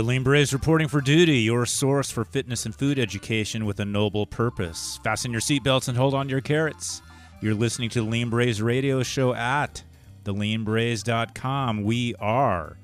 [0.00, 3.84] The Lean Braves reporting for duty, your source for fitness and food education with a
[3.84, 4.98] noble purpose.
[5.04, 7.02] Fasten your seatbelts and hold on to your carrots.
[7.42, 9.82] You're listening to the Lean Braves radio show at
[10.24, 11.82] theleanbraves.com.
[11.82, 12.78] We are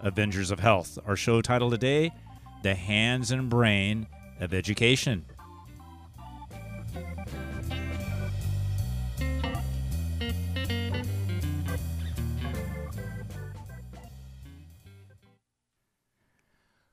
[0.00, 0.98] Avengers of Health.
[1.06, 2.12] Our show title today,
[2.62, 4.06] The Hands and Brain
[4.38, 5.24] of Education.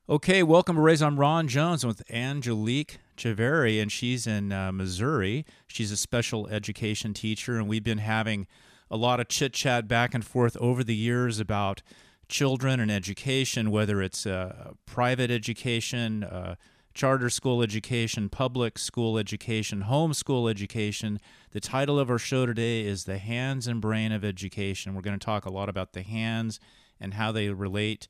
[0.08, 1.02] Okay, welcome to Raise.
[1.02, 5.48] I'm Ron Jones with Angelique Chiavari, and she's in uh, Missouri.
[5.66, 8.46] She's a special education teacher, and we've been having
[8.92, 11.82] a lot of chit chat back and forth over the years about
[12.30, 16.54] children and education, whether it's uh, private education, uh,
[16.94, 21.20] charter school education, public school education, homeschool education.
[21.50, 24.94] The title of our show today is The Hands and Brain of Education.
[24.94, 26.60] We're going to talk a lot about the hands
[27.00, 28.08] and how they relate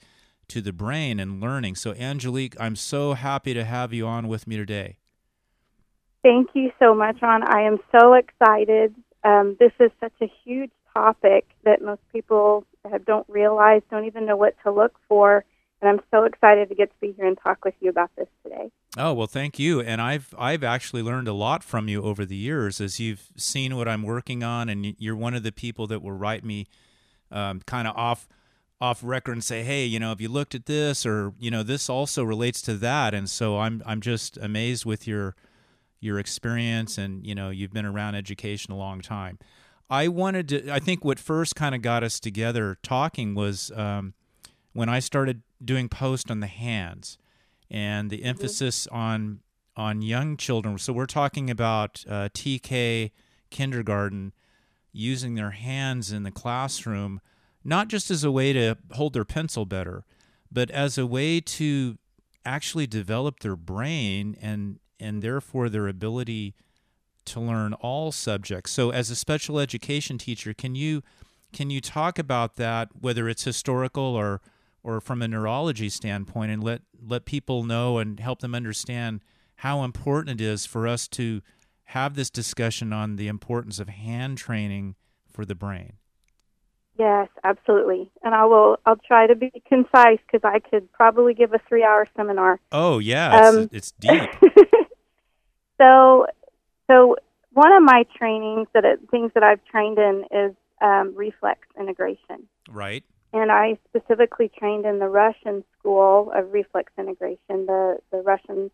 [0.49, 1.75] to the brain and learning.
[1.75, 4.97] So, Angelique, I'm so happy to have you on with me today.
[6.23, 7.43] Thank you so much, Ron.
[7.43, 8.95] I am so excited.
[9.23, 14.25] Um, this is such a huge topic that most people have, don't realize, don't even
[14.25, 15.45] know what to look for.
[15.81, 18.27] And I'm so excited to get to be here and talk with you about this
[18.43, 18.71] today.
[18.97, 19.81] Oh well, thank you.
[19.81, 23.75] And I've I've actually learned a lot from you over the years as you've seen
[23.75, 26.65] what I'm working on, and you're one of the people that will write me
[27.29, 28.27] um, kind of off
[28.81, 31.63] off record and say, hey, you know, if you looked at this or you know
[31.63, 35.35] this also relates to that, and so I'm I'm just amazed with your
[35.99, 39.39] your experience and you know you've been around education a long time.
[39.89, 40.71] I wanted to.
[40.71, 44.13] I think what first kind of got us together talking was um,
[44.73, 47.17] when I started doing post on the hands
[47.69, 48.27] and the mm-hmm.
[48.27, 49.41] emphasis on
[49.77, 50.77] on young children.
[50.77, 53.11] So we're talking about uh, TK
[53.49, 54.33] kindergarten
[54.91, 57.19] using their hands in the classroom
[57.65, 60.05] not just as a way to hold their pencil better,
[60.51, 61.97] but as a way to
[62.45, 66.53] actually develop their brain and and therefore their ability
[67.25, 68.71] to learn all subjects.
[68.71, 71.01] So as a special education teacher, can you
[71.51, 74.41] can you talk about that whether it's historical or
[74.83, 79.21] or from a neurology standpoint and let let people know and help them understand
[79.57, 81.41] how important it is for us to
[81.89, 84.95] have this discussion on the importance of hand training
[85.31, 85.93] for the brain.
[86.97, 88.09] Yes, absolutely.
[88.23, 88.77] And I will.
[88.85, 92.59] I'll try to be concise because I could probably give a three-hour seminar.
[92.71, 94.29] Oh yeah, um, it's, it's deep.
[95.77, 96.25] so,
[96.87, 97.17] so
[97.51, 102.47] one of my trainings that it, things that I've trained in is um, reflex integration.
[102.69, 103.03] Right.
[103.33, 107.65] And I specifically trained in the Russian school of reflex integration.
[107.65, 108.71] The the Russians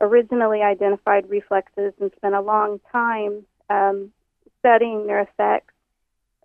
[0.00, 4.12] originally identified reflexes and spent a long time um,
[4.60, 5.74] studying their effects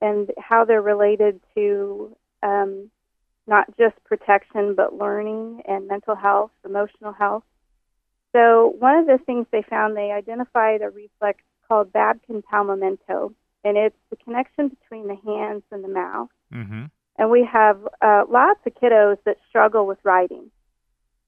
[0.04, 2.92] and how they're related to um,
[3.48, 7.44] not just protection but learning and mental health, emotional health.
[8.34, 13.34] So one of the things they found, they identified a reflex called Babkin palmomental,
[13.64, 16.30] and it's the connection between the hands and the mouth.
[16.54, 16.86] Mm-hmm.
[17.18, 20.52] And we have uh, lots of kiddos that struggle with writing.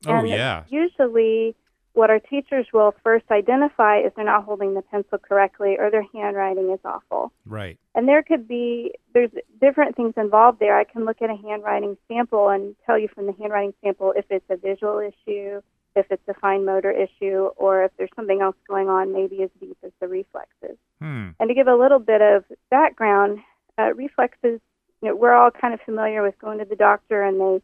[0.05, 0.63] Oh and yeah.
[0.67, 1.55] Usually,
[1.95, 6.05] what our teachers will first identify is they're not holding the pencil correctly or their
[6.13, 7.31] handwriting is awful.
[7.45, 7.79] Right.
[7.95, 10.77] And there could be there's different things involved there.
[10.77, 14.25] I can look at a handwriting sample and tell you from the handwriting sample if
[14.29, 15.61] it's a visual issue,
[15.95, 19.49] if it's a fine motor issue, or if there's something else going on, maybe as
[19.61, 20.77] deep as the reflexes.
[20.99, 21.29] Hmm.
[21.39, 23.39] And to give a little bit of background,
[23.77, 24.59] uh, reflexes,
[25.01, 27.61] you know, we're all kind of familiar with going to the doctor and they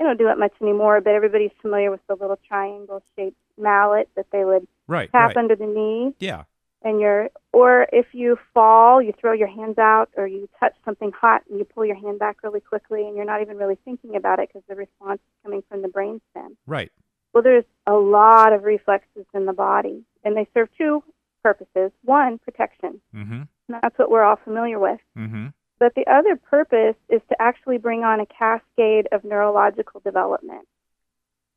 [0.00, 4.08] they don't do it much anymore, but everybody's familiar with the little triangle shaped mallet
[4.16, 5.36] that they would right, tap right.
[5.36, 6.14] under the knee.
[6.18, 6.44] Yeah.
[6.82, 11.12] And you're, or if you fall, you throw your hands out, or you touch something
[11.12, 14.16] hot and you pull your hand back really quickly, and you're not even really thinking
[14.16, 16.56] about it because the response is coming from the brainstem.
[16.66, 16.90] Right.
[17.34, 21.04] Well, there's a lot of reflexes in the body, and they serve two
[21.42, 21.92] purposes.
[22.02, 23.00] One, protection.
[23.14, 23.42] Mm-hmm.
[23.68, 25.00] That's what we're all familiar with.
[25.18, 25.48] Mm-hmm.
[25.78, 30.66] But the other purpose is to actually bring on a cascade of neurological development.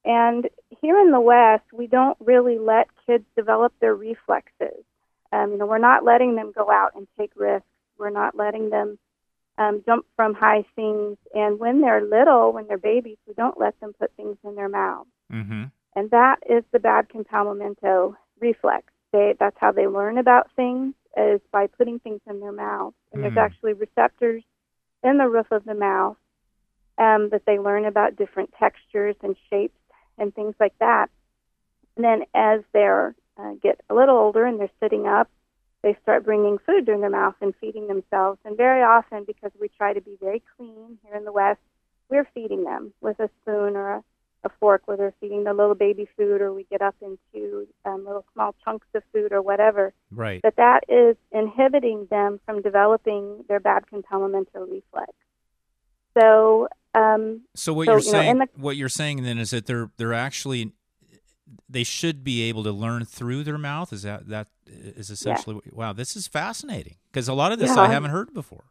[0.06, 0.50] And
[0.82, 4.84] here in the West, we don't really let kids develop their reflexes.
[5.32, 7.68] Um, you know, we're not letting them go out and take risks.
[7.98, 9.00] We're not letting them
[9.58, 11.18] um, jump from high things.
[11.34, 14.70] And when they're little, when they're babies, we don't let them put things in their
[14.70, 15.10] mouths.
[15.32, 15.64] Mm-hmm.
[15.96, 18.86] And that is the Babkin palmomental reflex.
[19.12, 22.94] They, that's how they learn about things is by putting things in their mouth.
[23.12, 23.26] And mm.
[23.26, 24.44] there's actually receptors
[25.04, 26.18] in the roof of the mouth
[26.98, 29.78] um, that they learn about different textures and shapes
[30.18, 31.10] and things like that.
[31.96, 35.30] And then as they uh, get a little older and they're sitting up,
[35.82, 38.40] they start bringing food in their mouth and feeding themselves.
[38.46, 41.60] And very often, because we try to be very clean here in the West,
[42.10, 44.04] we're feeding them with a spoon or a
[44.46, 48.26] a fork whether feeding the little baby food, or we get up into um, little
[48.34, 49.94] small chunks of food or whatever.
[50.12, 50.42] Right.
[50.44, 55.14] That that is inhibiting them from developing their Babkin palmomental reflex.
[56.20, 56.68] So.
[56.96, 59.66] Um, so what so, you're you know, saying, the- what you're saying then is that
[59.66, 60.74] they're they're actually
[61.70, 63.92] they should be able to learn through their mouth.
[63.92, 65.56] Is that that is essentially?
[65.56, 68.66] What, wow, this is fascinating because a lot of this I haven't heard before.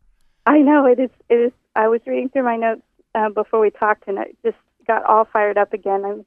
[0.46, 1.10] I know it is.
[1.28, 1.52] It is.
[1.74, 2.82] I was reading through my notes
[3.14, 6.04] uh, before we talked, and I just got all fired up again.
[6.04, 6.26] I'm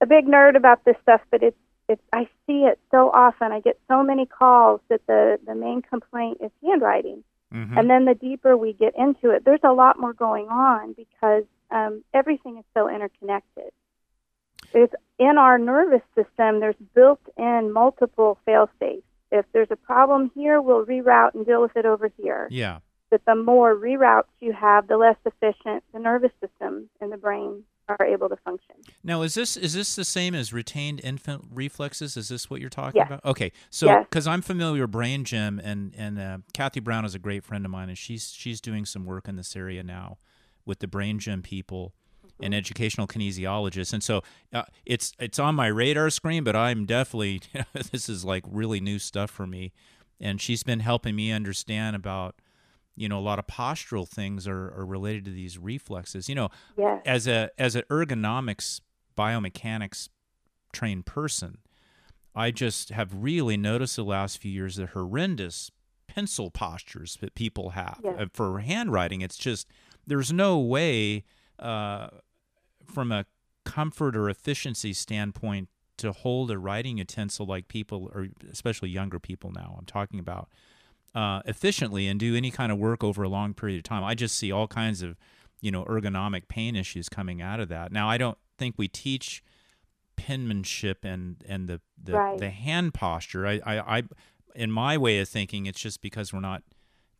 [0.00, 1.56] a big nerd about this stuff, but it's
[1.88, 2.02] it's.
[2.12, 3.52] I see it so often.
[3.52, 7.24] I get so many calls that the the main complaint is handwriting,
[7.54, 7.78] Mhm.
[7.78, 11.44] and then the deeper we get into it, there's a lot more going on because
[11.70, 13.72] um, everything is so interconnected.
[14.72, 16.60] There's in our nervous system.
[16.60, 19.04] There's built-in multiple fail safes.
[19.30, 22.80] If there's a problem here, we'll reroute and deal with it over here yeah.
[23.10, 27.62] But the more reroutes you have, the less efficient the nervous system and the brain
[27.88, 28.76] are able to function.
[29.02, 32.16] Now, is this is this the same as retained infant reflexes?
[32.16, 33.06] Is this what you're talking Yes.
[33.08, 33.24] about?
[33.24, 34.06] Okay, so Yes.
[34.08, 37.64] because I'm familiar with Brain Gym, and and uh, Kathy Brown is a great friend
[37.64, 40.18] of mine, and she's she's doing some work in this area now
[40.64, 41.94] with the Brain Gym people
[42.24, 42.44] Mm-hmm.
[42.46, 44.22] and educational kinesiologists, and so
[44.52, 47.42] uh, it's it's on my radar screen, but I'm definitely
[47.92, 49.72] this is like really new stuff for me,
[50.18, 52.34] and she's been helping me understand about
[52.96, 56.48] you know a lot of postural things are, are related to these reflexes you know
[56.76, 57.02] Yes.
[57.04, 58.80] as a as an ergonomics
[59.16, 60.08] biomechanics
[60.72, 61.58] trained person
[62.34, 65.70] i just have really noticed the last few years the horrendous
[66.06, 68.14] pencil postures that people have Yes.
[68.18, 69.66] Uh, for handwriting it's just
[70.06, 71.24] there's no way
[71.58, 72.08] uh,
[72.86, 73.24] from a
[73.64, 79.50] comfort or efficiency standpoint to hold a writing utensil like people or especially younger people
[79.52, 80.48] now i'm talking about
[81.14, 84.02] uh, efficiently and do any kind of work over a long period of time.
[84.04, 85.16] I just see all kinds of,
[85.60, 87.92] you know, ergonomic pain issues coming out of that.
[87.92, 89.42] Now, I don't think we teach
[90.16, 92.38] penmanship and and the the, Right.
[92.38, 93.46] the hand posture.
[93.46, 94.02] I, I I
[94.54, 96.62] in my way of thinking, it's just because we're not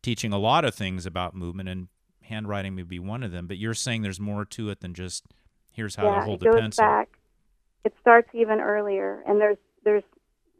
[0.01, 1.87] teaching a lot of things about movement and
[2.21, 3.47] handwriting may be one of them.
[3.47, 5.25] But you're saying there's more to it than just
[5.71, 6.83] here's how yeah, to hold it a goes pencil.
[6.85, 7.09] back.
[7.83, 10.03] It starts even earlier, and there's there's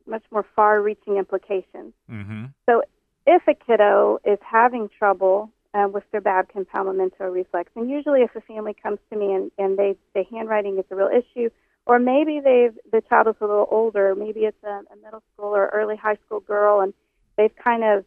[0.07, 1.93] much more far-reaching implications.
[2.11, 2.45] Mm-hmm.
[2.67, 2.83] So,
[3.25, 8.35] if a kiddo is having trouble uh, with their Babkin palmomental reflex, and usually if
[8.35, 11.49] a family comes to me and, and they say handwriting is a real issue,
[11.85, 15.55] or maybe they've the child is a little older, maybe it's a, a middle school
[15.55, 16.93] or early high school girl, and
[17.37, 18.05] they've kind of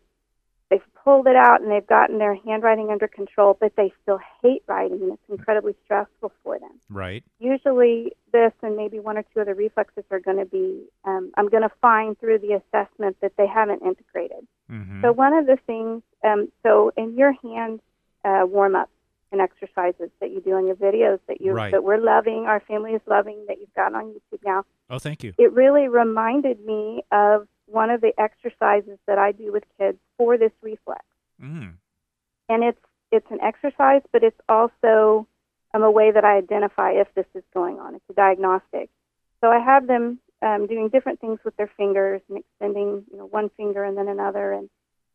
[0.71, 4.63] they've pulled it out and they've gotten their handwriting under control, but they still hate
[4.67, 7.23] writing, and it's incredibly stressful for them Right.
[7.39, 11.49] usually this and maybe one or two other reflexes are going to be um, i'm
[11.49, 15.03] going to find through the assessment that they haven't integrated Mm-hmm.
[15.03, 17.81] so one of the things um, so in your hand
[18.25, 18.91] uh, warm ups
[19.33, 21.71] and exercises that you do in your videos that you Right.
[21.73, 25.23] that we're loving our family is loving that you've got on youtube now oh, thank
[25.25, 25.33] you.
[25.39, 30.37] it really reminded me of one of the exercises that i do with kids for
[30.39, 31.05] this reflex
[31.43, 31.75] Mm.
[32.49, 32.81] and it's
[33.11, 35.27] it's an exercise, but it's also
[35.73, 37.95] um, a way that I identify if this is going on.
[37.95, 38.91] It's a diagnostic.
[39.41, 43.27] So I have them um, doing different things with their fingers and extending, you know,
[43.27, 44.69] one finger and then another, and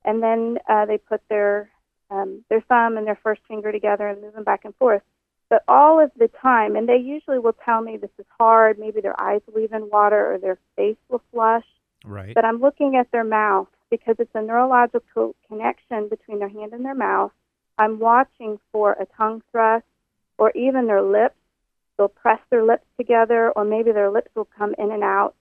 [0.06, 1.70] and then uh, they put their
[2.10, 5.02] um, their thumb and their first finger together and move them back and forth.
[5.50, 8.80] But all of the time, and they usually will tell me this is hard.
[8.80, 11.66] Maybe their eyes will even water or their face will flush
[12.04, 12.36] Right.
[12.36, 16.84] but I'm looking at their mouth because it's a neurological connection between their hand and
[16.84, 17.32] their mouth.
[17.78, 19.86] I'm watching for a tongue thrust
[20.38, 21.36] or even their lips.
[21.98, 25.36] They'll press their lips together, or maybe their lips will come in and out.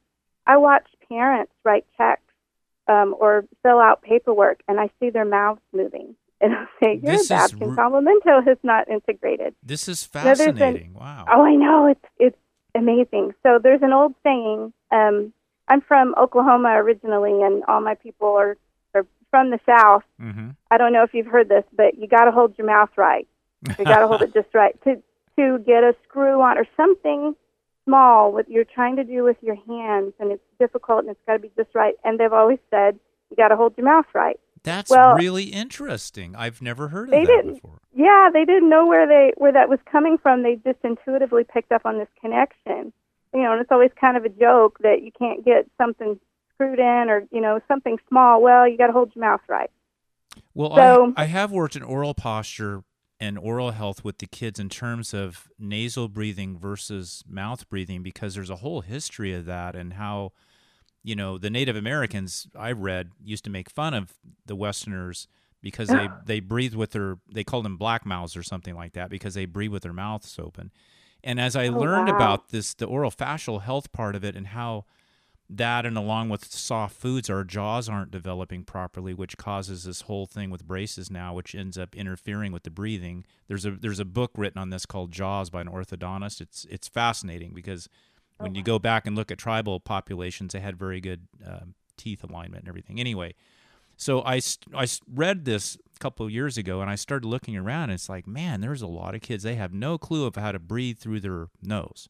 [0.47, 2.23] I watch parents write checks
[2.89, 6.15] um, or fill out paperwork, and I see their mouths moving.
[6.43, 9.55] And I'll say, Your This is Babkin re- complemento has not integrated.
[9.63, 10.93] this is there's an- fascinating.
[10.95, 11.25] wow.
[11.31, 12.37] Oh, I know it's it's
[12.75, 13.33] amazing.
[13.45, 14.73] So there's an old saying.
[14.91, 15.33] Um,
[15.69, 18.57] I'm from Oklahoma originally, and all my people are
[18.93, 20.03] are from the South.
[20.21, 20.49] Mm-hmm.
[20.69, 23.29] I don't know if you've heard this, but you got to hold your mouth right.
[23.79, 25.01] You got to hold it just right to
[25.39, 27.35] to get a screw on or something
[27.85, 31.35] small what you're trying to do with your hands, and it's difficult, and it's got
[31.35, 31.95] to be just right.
[32.05, 32.99] And they've always said
[33.31, 34.39] you got to hold your mouth right.
[34.62, 36.37] That's Well, really interesting.
[36.37, 37.55] I've never heard of they that didn't.
[37.55, 37.79] before.
[37.95, 40.45] Yeah, they didn't know where they where that was coming from.
[40.45, 42.93] They just intuitively picked up on this connection.
[43.35, 46.21] You know, and it's always kind of a joke that you can't get something
[46.55, 48.41] screwed in or you know something small.
[48.41, 49.71] Well, you got to hold your mouth right.
[50.55, 52.85] Well, So- I, I have worked in oral posture
[53.23, 58.35] and oral health with the kids in terms of nasal breathing versus mouth breathing because
[58.35, 60.33] there's a whole history of that and how,
[61.05, 64.14] you know, the Native Americans I read used to make fun of
[64.45, 65.29] the Westerners
[65.62, 69.09] because they, they breathe with their, they called them black mouths or something like that
[69.09, 70.73] because they breathe with their mouths open.
[71.23, 72.14] And as I Oh, learned wow.
[72.17, 74.85] about this, the oral fascial health part of it, and how
[75.51, 80.27] that, and along with soft foods, our jaws aren't developing properly, which causes this whole
[80.27, 83.25] thing with braces now, which ends up interfering with the breathing.
[83.49, 86.41] There's a there's a book written on this called Jaws by an orthodontist.
[86.41, 87.89] It's it's fascinating because
[88.39, 92.25] when you go back and look at tribal populations, they had very good um, teeth
[92.25, 92.99] alignment and everything.
[92.99, 93.35] Anyway,
[93.97, 94.41] so I,
[94.75, 98.09] I read this a couple of years ago and I started looking around and it's
[98.09, 99.43] like, man, there's a lot of kids.
[99.45, 102.09] They have no clue of how to breathe through their nose.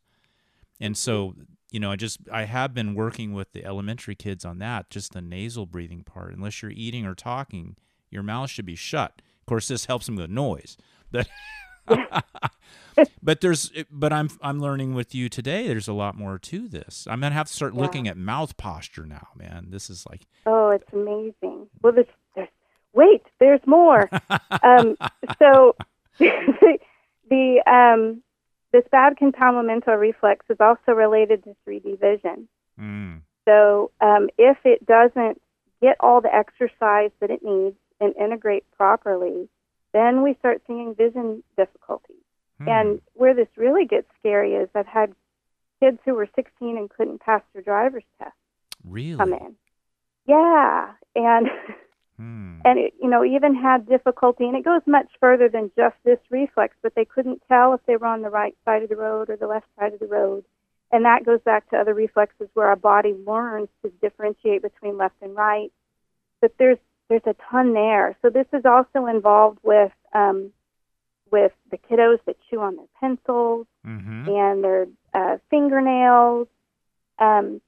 [0.81, 1.35] And so,
[1.73, 5.12] you know, I just, I have been working with the elementary kids on that, just
[5.14, 6.35] the nasal breathing part.
[6.35, 7.76] Unless you're eating or talking,
[8.11, 9.21] your mouth should be shut.
[9.41, 10.76] Of course, this helps them with noise.
[11.11, 11.26] But,
[13.23, 15.67] but there's, but I'm, I'm learning with you today.
[15.67, 17.07] There's a lot more to this.
[17.11, 17.81] I'm gonna have to start Yeah.
[17.81, 19.69] looking at mouth posture now, man.
[19.71, 21.69] This is like, Oh, it's amazing.
[21.83, 22.49] Well, there's, there's
[22.93, 24.11] wait, there's more.
[24.62, 24.97] um,
[25.38, 25.75] so
[26.19, 26.79] the,
[27.31, 28.23] the um,
[28.73, 32.49] this Babkin palmomental reflex is also related to 3D vision.
[32.81, 35.41] mm, So um, if it doesn't
[35.81, 39.49] get all the exercise that it needs and integrate properly,
[39.93, 42.17] then we start seeing vision difficulties.
[42.59, 45.12] hmm, And where this really gets scary is I've had
[45.81, 48.35] kids who were 16 and couldn't pass their driver's test
[48.85, 49.55] really, come in.
[50.26, 51.49] Yeah, and
[52.23, 52.61] Hmm.
[52.64, 56.21] and it, you know even had difficulty, and it goes much further than just this
[56.31, 56.76] reflex.
[56.83, 59.37] But they couldn't tell if they were on the right side of the road or
[59.37, 60.45] the left side of the road,
[60.93, 65.17] and that goes back to other reflexes where our body learns to differentiate between left
[65.21, 65.73] and right.
[66.41, 68.17] But there's there's a ton there.
[68.23, 70.52] So this is also involved with um,
[71.31, 74.29] with the kiddos that chew on their pencils Mhm.
[74.29, 76.47] and their uh, fingernails.
[77.19, 77.61] Um,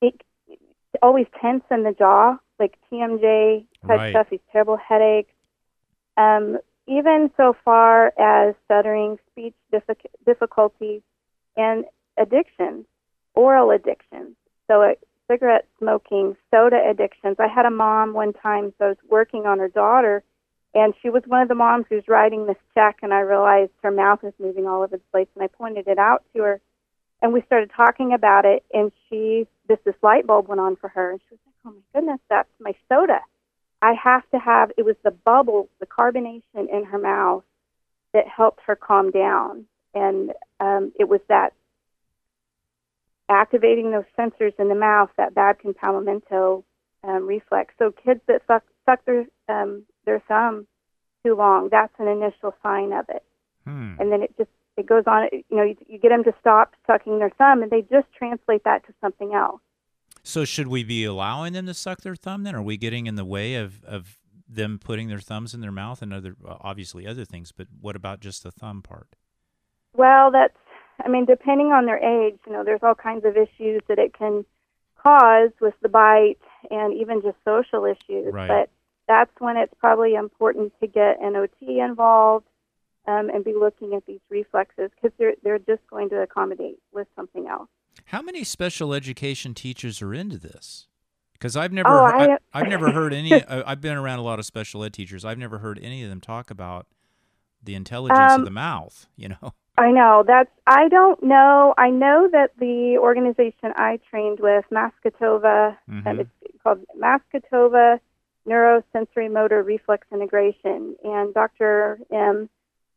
[0.00, 4.10] it, it's always tense in the jaw, like TMJ type Right.
[4.10, 4.28] stuff.
[4.30, 5.32] These terrible headaches.
[6.16, 11.02] Um, even so far as stuttering, speech diffic- difficulties,
[11.56, 11.84] and
[12.16, 12.86] addictions,
[13.34, 14.36] oral addictions.
[14.66, 14.94] So, uh,
[15.28, 17.36] cigarette smoking, soda addictions.
[17.38, 20.22] I had a mom one time, so I was working on her daughter,
[20.74, 23.90] and she was one of the moms who's writing this check, and I realized her
[23.90, 26.60] mouth was moving all over the place, and I pointed it out to her,
[27.22, 30.88] and we started talking about it, and she, this this light bulb went on for
[30.88, 33.20] her, and she was like, "Oh my goodness, that's my soda."
[33.84, 34.72] I have to have.
[34.78, 37.44] It was the bubbles, the carbonation in her mouth
[38.14, 41.52] that helped her calm down, and um, it was that
[43.28, 46.64] activating those sensors in the mouth, that Babkin palmomental
[47.02, 47.74] um, reflex.
[47.78, 50.66] So kids that suck, suck their um, their thumb
[51.22, 53.22] too long, that's an initial sign of it,
[53.66, 53.96] Hmm.
[53.98, 55.28] and then it just it goes on.
[55.50, 58.64] You know, you, you get them to stop sucking their thumb, and they just translate
[58.64, 59.60] that to something else.
[60.24, 62.54] So should we be allowing them to suck their thumb then?
[62.54, 66.00] Are we getting in the way of, of them putting their thumbs in their mouth
[66.00, 69.16] and other obviously other things, but what about just the thumb part?
[69.94, 70.56] Well, that's,
[71.04, 74.14] I mean, depending on their age, you know, there's all kinds of issues that it
[74.16, 74.44] can
[74.96, 76.38] cause with the bite
[76.70, 78.32] and even just social issues.
[78.32, 78.48] Right.
[78.48, 78.70] But
[79.06, 82.46] that's when it's probably important to get an OT involved
[83.06, 87.06] um, and be looking at these reflexes because they're, they're just going to accommodate with
[87.14, 87.68] something else.
[88.06, 90.86] How many special education teachers are into this?
[91.32, 93.44] Because I've never, Oh, he- I- have never heard any.
[93.46, 95.24] I've been around a lot of special ed teachers.
[95.24, 96.86] I've never heard any of them talk about
[97.62, 99.06] the intelligence Um, of the mouth.
[99.16, 100.50] You know, I know that's.
[100.66, 101.74] I don't know.
[101.76, 106.06] I know that the organization I trained with, Masgutova, Mhm.
[106.06, 106.30] and it's
[106.62, 107.98] called Masgutova
[108.48, 111.98] Neurosensory Motor Reflex Integration, and Dr.
[112.12, 112.48] M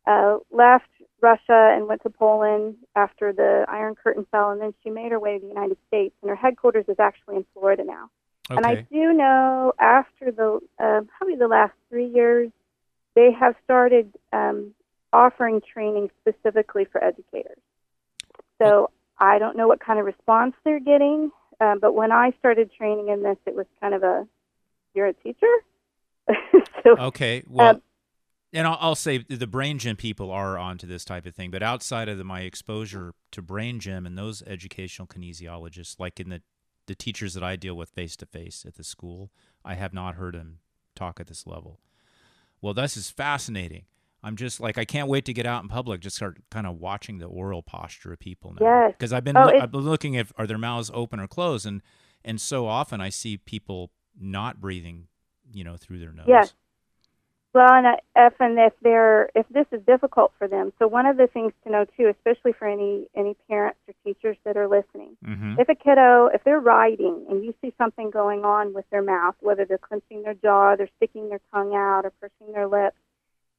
[0.07, 0.89] uh, left
[1.21, 5.19] Russia and went to Poland after the Iron Curtain fell, and then she made her
[5.19, 8.09] way to the United States, and her headquarters is actually in Florida now.
[8.49, 12.49] And I do know after the uh, probably the last three years,
[13.13, 14.73] they have started um,
[15.11, 17.57] offering training specifically for educators.
[18.61, 22.71] So I don't know what kind of response they're getting, um, but when I started
[22.71, 24.25] training in this, it was kind of a
[24.93, 25.53] you're a teacher.
[26.83, 27.43] so okay.
[27.47, 27.81] Well, um,
[28.53, 31.61] and I'll, I'll say the brain gym people are onto this type of thing, but
[31.63, 36.41] outside of the, my exposure to brain gym and those educational kinesiologists, like in the
[36.87, 39.29] the teachers that I deal with face to face at the school,
[39.65, 40.59] I have not heard them
[40.95, 41.81] talk at this level.
[42.61, 43.83] Well, this is fascinating.
[44.23, 46.79] I'm just like I can't wait to get out in public, just start kind of
[46.79, 48.65] watching the oral posture of people now.
[48.65, 48.93] Yes.
[48.93, 51.65] Because I've been Oh, it's- I've been looking at are their mouths open or closed,
[51.65, 51.81] and
[52.23, 55.07] and so often I see people not breathing,
[55.53, 56.25] you know, through their nose.
[56.27, 56.53] Yes.
[57.53, 61.17] Well, and if and if they're if this is difficult for them, so one of
[61.17, 65.17] the things to know too, especially for any any parents or teachers that are listening,
[65.25, 65.59] Mm-hmm.
[65.59, 69.35] if a kiddo if they're writing and you see something going on with their mouth,
[69.39, 72.97] whether they're clenching their jaw, they're sticking their tongue out, or pursing their lips,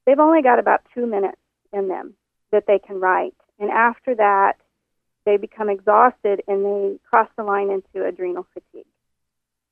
[0.06, 1.40] they've only got about two minutes
[1.72, 2.14] in them
[2.52, 3.34] that they can write.
[3.58, 4.58] And after that,
[5.24, 8.86] they become exhausted and they cross the line into adrenal fatigue.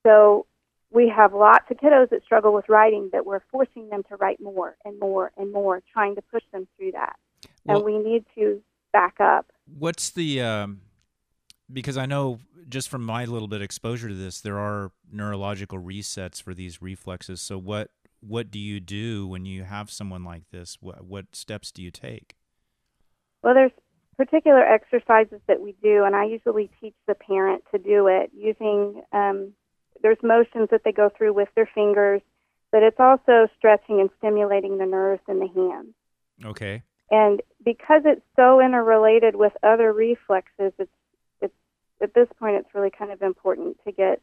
[0.04, 0.46] So
[0.93, 4.40] we have lots of kiddos that struggle with writing that we're forcing them to write
[4.40, 7.16] more and more and more, trying to push them through that.
[7.64, 8.62] Well, and we need to
[8.93, 9.52] back up.
[9.78, 10.81] What's the um,
[11.73, 12.38] because I know
[12.69, 17.40] just from my little bit exposure to this, there are neurological resets for these reflexes.
[17.40, 17.90] So what
[18.21, 20.78] what do you do when you have someone like this?
[20.81, 22.37] What what steps do you take?
[23.43, 23.73] Well, there's
[24.16, 29.02] particular exercises that we do, and I usually teach the parent to do it using.
[29.12, 29.52] Um,
[30.06, 32.20] there's motions that they go through with their fingers,
[32.70, 35.94] but it's also stretching and stimulating the nerves in the hands.
[36.44, 36.84] Okay.
[37.10, 40.92] And because it's so interrelated with other reflexes, it's
[41.40, 41.54] it's
[42.00, 44.22] at this point it's really kind of important to get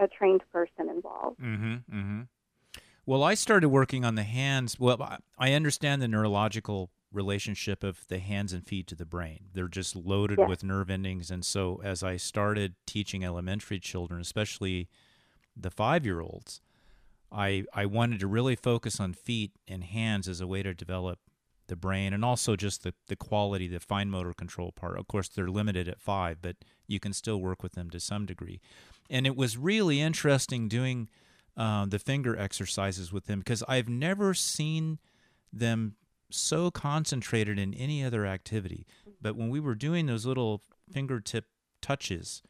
[0.00, 1.38] a trained person involved.
[1.38, 1.74] Mm-hmm.
[1.96, 2.20] Mm-hmm.
[3.06, 4.80] Well, I started working on the hands.
[4.80, 9.44] Well, I understand the neurological relationship of the hands and feet to the brain.
[9.54, 11.30] They're just loaded with nerve endings.
[11.30, 14.88] And so, as I started teaching elementary children, especially
[15.56, 16.60] the five year olds,
[17.30, 21.18] I, I wanted to really focus on feet and hands as a way to develop
[21.68, 24.98] the brain and also just the, the quality, the fine motor control part.
[24.98, 26.56] Of course, they're limited at five, but
[26.86, 28.60] you can still work with them to some degree.
[29.08, 31.08] And it was really interesting doing
[31.56, 34.98] uh, the finger exercises with them because I've never seen
[35.52, 35.96] them
[36.30, 38.86] so concentrated in any other activity.
[39.20, 41.46] But when we were doing those little fingertip
[41.80, 42.42] touches,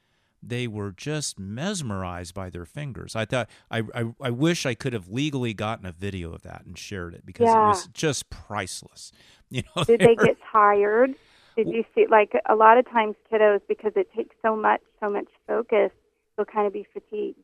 [0.43, 3.15] they were just mesmerized by their fingers.
[3.15, 6.65] I thought I, I, I wish I could have legally gotten a video of that
[6.67, 7.65] and shared it because yeah.
[7.65, 9.13] it was just priceless.
[9.53, 11.15] You know, did they, they get tired?
[11.57, 15.11] Did you see like a lot of times kiddos because it takes so much so
[15.11, 15.91] much focus,
[16.37, 17.37] they'll kind of be fatigued.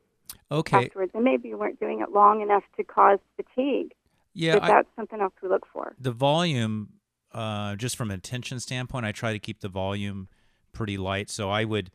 [0.49, 0.85] Okay.
[0.85, 3.93] Afterwards, and maybe you weren't doing it long enough to cause fatigue.
[4.33, 5.95] Yeah, but that's something else we look for.
[5.99, 6.93] The volume,
[7.31, 10.29] uh, just from an attention standpoint, I try to keep the volume
[10.71, 11.29] pretty light.
[11.29, 11.91] So I would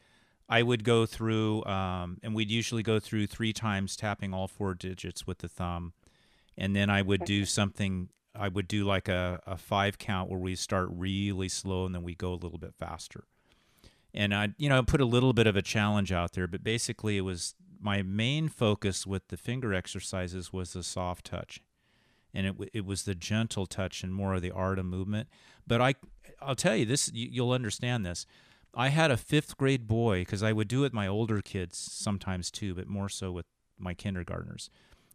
[0.49, 4.75] I would go through, um, and we'd usually go through three times, tapping all four
[4.75, 5.95] digits with the thumb,
[6.57, 8.11] and then I would do something.
[8.37, 12.03] I would do like a, a five count where we start really slow and then
[12.03, 13.25] we go a little bit faster.
[14.13, 17.17] And I, you know, put a little bit of a challenge out there, but basically
[17.17, 21.61] it was my main focus with the finger exercises was the soft touch,
[22.33, 25.29] and it it was the gentle touch and more of the art of movement.
[25.67, 25.95] But I,
[26.41, 28.27] I'll tell you this, you, you'll understand this.
[28.77, 31.79] I had a fifth grade boy because I would do it with my older kids
[31.79, 33.47] sometimes too, but more so with
[33.79, 34.71] my kindergartners.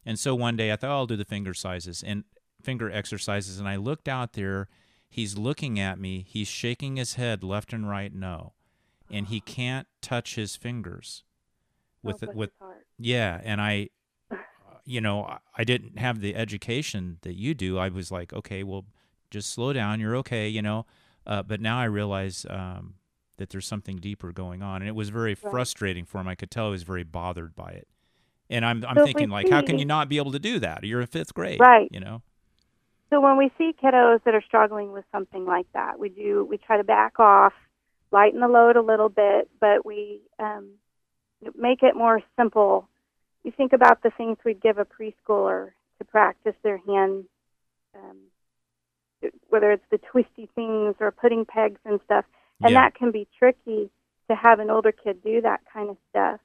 [0.06, 2.24] And so one day I thought oh, I'll do the finger sizes and
[2.62, 4.68] finger exercises, and I looked out there.
[5.10, 6.26] He's looking at me.
[6.28, 8.54] He's shaking his head left and right, no,
[9.10, 11.24] and he can't touch his fingers.
[12.02, 12.52] With oh, with
[12.98, 13.90] yeah, and I,
[14.86, 17.78] you know, I didn't have the education that you do.
[17.78, 18.86] I was like, okay, well,
[19.30, 20.00] just slow down.
[20.00, 20.86] You're okay, you know.
[21.28, 22.94] Uh, but now I realize um,
[23.40, 24.82] that there's something deeper going on.
[24.82, 25.52] And it was very right.
[25.52, 26.28] frustrating for him.
[26.28, 27.88] I could tell he was very bothered by it.
[28.50, 30.60] And I'm I'm so thinking like, see, how can you not be able to do
[30.60, 30.84] that?
[30.84, 31.88] You're in fifth grade, right?
[31.92, 32.22] You know.
[33.10, 36.58] So when we see kiddos that are struggling with something like that, we do we
[36.58, 37.54] try to back off,
[38.12, 40.70] lighten the load a little bit, but we um,
[41.56, 42.88] make it more simple.
[43.44, 47.26] You think about the things we'd give a preschooler to practice their hand,
[47.96, 52.26] um, whether it's the twisty things or putting pegs and stuff
[52.62, 52.82] and yeah.
[52.82, 53.90] that can be tricky
[54.30, 56.40] to have an older kid do that kind of stuff.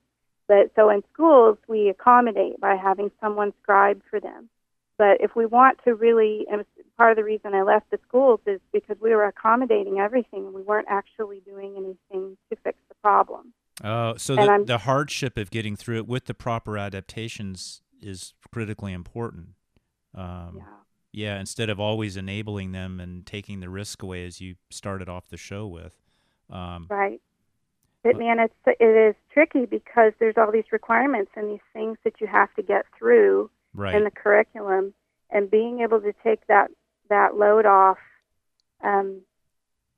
[0.46, 4.48] But so in schools, we accommodate by having someone scribe for them.
[4.96, 6.64] But if we want to really, and
[6.96, 10.54] part of the reason I left the schools is because we were accommodating everything and
[10.54, 13.52] we weren't actually doing anything to fix the problem.
[13.82, 18.92] Oh, so the, the hardship of getting through it with the proper adaptations is critically
[18.92, 19.48] important.
[20.14, 20.64] Um, yeah.
[21.16, 25.28] Yeah, instead of always enabling them and taking the risk away as you started off
[25.28, 26.03] the show with.
[26.54, 27.20] Um, right.
[28.04, 32.20] But man, it's it is tricky because there's all these requirements and these things that
[32.20, 33.94] you have to get through right.
[33.94, 34.92] in the curriculum,
[35.30, 36.70] and being able to take that
[37.08, 37.96] that load off,
[38.82, 39.22] um,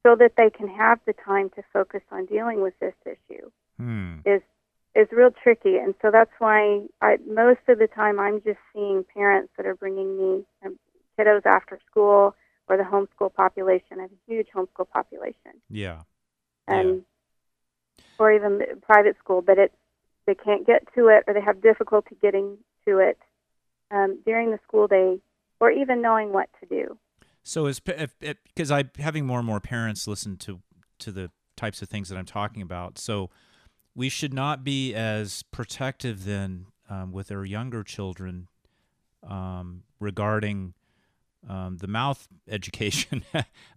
[0.05, 4.19] so that they can have the time to focus on dealing with this issue, hmm.
[4.25, 4.41] is
[4.95, 5.77] is real tricky.
[5.77, 9.75] And so that's why I most of the time I'm just seeing parents that are
[9.75, 10.79] bringing me um,
[11.19, 12.37] kiddos after school
[12.69, 13.99] or the homeschool population.
[13.99, 15.61] I have a huge homeschool population.
[15.69, 16.03] Yeah
[16.69, 17.03] and
[17.99, 18.05] yeah.
[18.19, 19.75] or even private school, but it's
[20.27, 23.19] they can't get to it or they have difficulty getting to it
[23.91, 25.21] um, during the school day
[25.61, 26.99] or even knowing what to do.
[27.43, 30.61] So is because I'm having more and more parents listen to
[30.99, 32.99] to the types of things that I'm talking about.
[32.99, 33.31] So
[33.95, 38.49] we should not be as protective then um, with our younger children
[39.27, 40.75] um, regarding
[41.49, 43.25] um, the mouth education.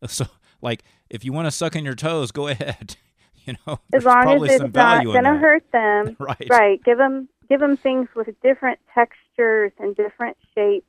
[0.08, 0.26] so
[0.62, 2.96] like if you want to suck in your toes, go ahead.
[3.46, 6.16] you know, as long as it's not going to hurt them.
[6.20, 6.48] Right.
[6.50, 6.84] Right.
[6.84, 10.86] Give them give them things with different textures and different shapes,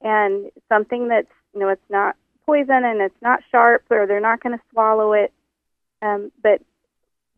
[0.00, 4.40] and something that's you know it's not poison and it's not sharp or they're not
[4.42, 5.32] going to swallow it.
[6.02, 6.62] Um, but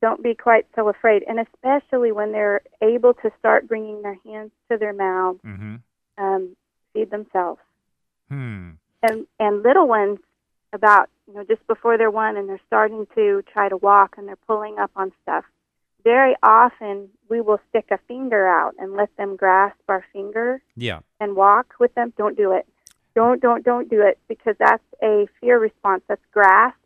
[0.00, 4.50] don't be quite so afraid, and especially when they're able to start bringing their hands
[4.70, 5.76] to their mouths, Mm-hmm.
[6.18, 6.56] um,
[6.92, 7.61] feed themselves.
[8.28, 8.72] Hmm.
[9.02, 10.18] and and little ones
[10.72, 14.26] about you know just before they're one and they're starting to try to walk and
[14.26, 15.44] they're pulling up on stuff
[16.04, 21.00] very often we will stick a finger out and let them grasp our finger Yeah.
[21.20, 22.66] and walk with them don't do it
[23.14, 26.78] don't don't don't do it because that's a fear response that's grasp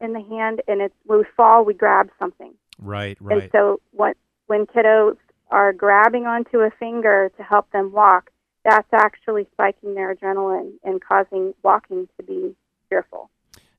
[0.00, 3.16] in the hand and it's when we fall we grab something Right.
[3.20, 3.42] Right.
[3.44, 4.16] And so what,
[4.46, 5.16] when kiddos
[5.50, 8.30] are grabbing onto a finger to help them walk,
[8.64, 12.54] that's actually spiking their adrenaline and causing walking to be
[12.88, 13.30] fearful.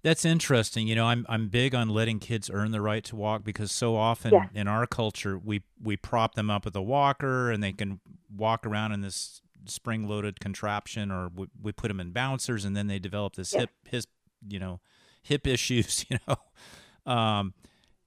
[0.04, 0.88] That's interesting.
[0.88, 3.96] You know, I'm I'm big on letting kids earn the right to walk because so
[3.96, 4.50] often Yes.
[4.54, 8.00] in our culture we we prop them up with a walker and they can
[8.36, 12.88] walk around in this spring-loaded contraption or we, we put them in bouncers and then
[12.88, 13.62] they develop this Yes.
[13.62, 14.08] hip his
[14.48, 14.82] you know
[15.22, 16.06] hip issues.
[16.10, 17.54] You know, um,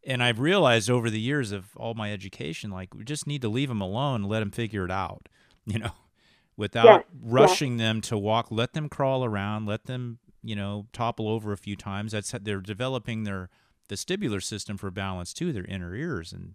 [0.04, 3.48] and I've realized over the years of all my education, like we just need to
[3.48, 5.28] leave them alone and let them figure it out.
[5.68, 5.90] You know,
[6.56, 8.48] without Yes, rushing them to walk.
[8.50, 9.66] Let them crawl around.
[9.66, 12.12] Let them, you know, topple over a few times.
[12.12, 13.48] That's they're developing their
[13.88, 15.52] vestibular system for balance too.
[15.52, 16.54] Their inner ears, and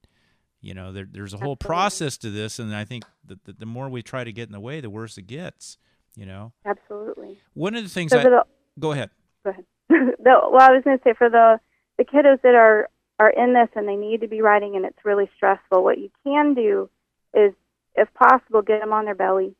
[0.61, 1.65] you know, there, there's a whole Absolutely.
[1.67, 2.57] process to this.
[2.57, 4.89] And I think that the, the more we try to get in the way, the
[4.89, 5.77] worse it gets.
[6.15, 7.39] You know, Absolutely.
[7.53, 8.43] one of the things So I the,
[8.79, 9.09] go ahead.
[9.43, 9.65] go ahead.
[9.89, 11.59] the, well, I was going to say for the
[11.97, 15.03] the kiddos that are are in this and they need to be writing and it's
[15.03, 15.83] really stressful.
[15.83, 16.89] What you can do
[17.33, 17.53] is,
[17.95, 19.55] if possible, get them on their belly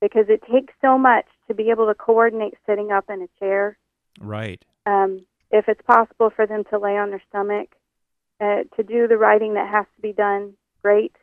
[0.00, 3.78] because it takes so much to be able to coordinate sitting up in a chair.
[4.20, 4.64] Right.
[4.86, 7.74] um, if it's possible for them to lay on their stomach,
[8.40, 11.14] uh, to do the writing that has to be done, great.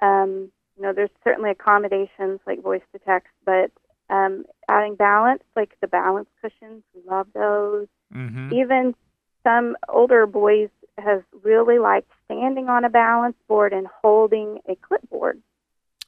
[0.00, 3.70] Um, you know, there's certainly accommodations like voice to text, but
[4.08, 7.86] um, adding balance, like the balance cushions, we love those.
[8.12, 8.54] Mm-hmm.
[8.54, 8.94] Even
[9.44, 10.68] some older boys
[10.98, 15.40] have really liked standing on a balance board and holding a clipboard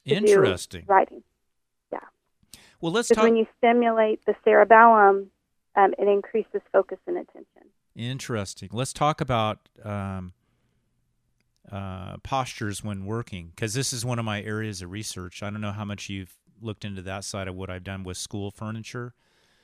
[0.05, 0.83] Interesting.
[0.85, 1.23] writing.
[2.83, 3.23] Well, let's talk.
[3.23, 5.31] when you stimulate the cerebellum,
[5.77, 7.69] um, it increases focus and attention.
[7.95, 8.67] Interesting.
[8.73, 10.33] Let's talk about um,
[11.71, 15.41] uh, postures when working, because this is one of my areas of research.
[15.41, 18.17] I don't know how much you've looked into that side of what I've done with
[18.17, 19.13] school furniture.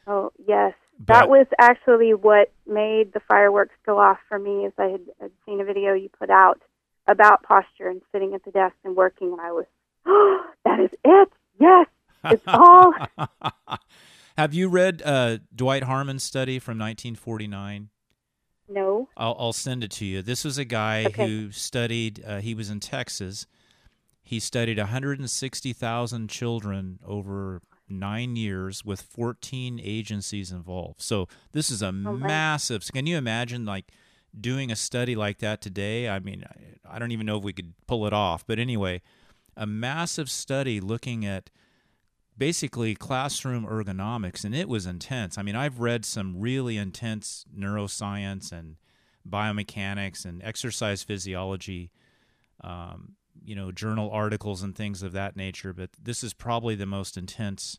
[0.08, 4.66] Oh yes, But- that was actually what made the fireworks go off for me.
[4.66, 6.62] Is I had, had seen a video you put out
[7.06, 9.66] about posture and sitting at the desk and working, and I was,
[10.06, 11.30] oh, that is it.
[11.60, 11.88] Yes,
[12.26, 12.94] it's all.
[14.38, 17.90] Have you read uh, Dwight Harmon's study from 1949?
[18.70, 19.10] No.
[19.18, 20.22] I'll, I'll send it to you.
[20.22, 21.26] This was a guy Okay.
[21.28, 23.48] who studied, uh, he was in Texas.
[24.22, 31.02] He studied 160,000 children over nine years with 14 agencies involved.
[31.02, 32.86] So this is a massive.
[32.94, 33.86] Can you imagine, like,
[34.40, 36.08] doing a study like that today?
[36.08, 38.46] I mean, I, I don't even know if we could pull it off.
[38.46, 39.02] But anyway,
[39.58, 41.50] a massive study looking at
[42.40, 45.38] basically classroom ergonomics and it was intense.
[45.38, 48.78] I mean i've read some really intense neuroscience and
[49.30, 51.92] biomechanics and exercise physiology
[52.64, 56.86] um, you know journal articles and things of that nature but this is probably the
[56.86, 57.78] most intense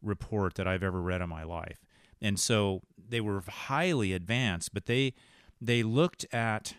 [0.00, 1.84] report that i've ever read in my life.
[2.22, 5.14] And so they were highly advanced but they
[5.60, 6.74] they looked at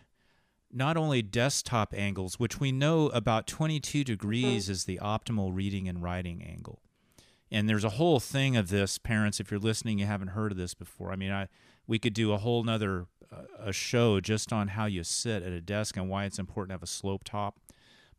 [0.72, 6.02] not only desktop angles which we know about 22 degrees is the optimal reading and
[6.02, 6.82] writing angle
[7.50, 10.58] and there's a whole thing of this parents if you're listening you haven't heard of
[10.58, 11.12] this before.
[11.12, 11.48] I mean i
[11.86, 15.52] we could do a whole nother uh, a show just on how you sit at
[15.52, 17.58] a desk and why it's important to have a slope top.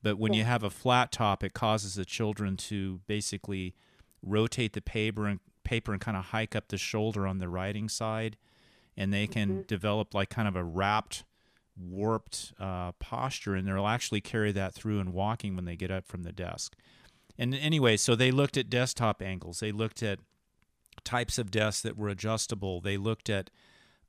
[0.01, 3.75] But when you have a flat top it causes the children to basically
[4.21, 7.89] rotate the paper and paper and kind of hike up the shoulder on the writing
[7.89, 8.37] side.
[8.97, 11.23] And they can develop like kind of a wrapped
[11.79, 16.05] warped uh, posture and they'll actually carry that through in walking when they get up
[16.05, 16.75] from the desk
[17.39, 19.62] and anyway, so they looked at desktop angles.
[19.62, 20.19] They looked at
[21.06, 22.82] types of desks that were adjustable.
[22.82, 23.49] They looked at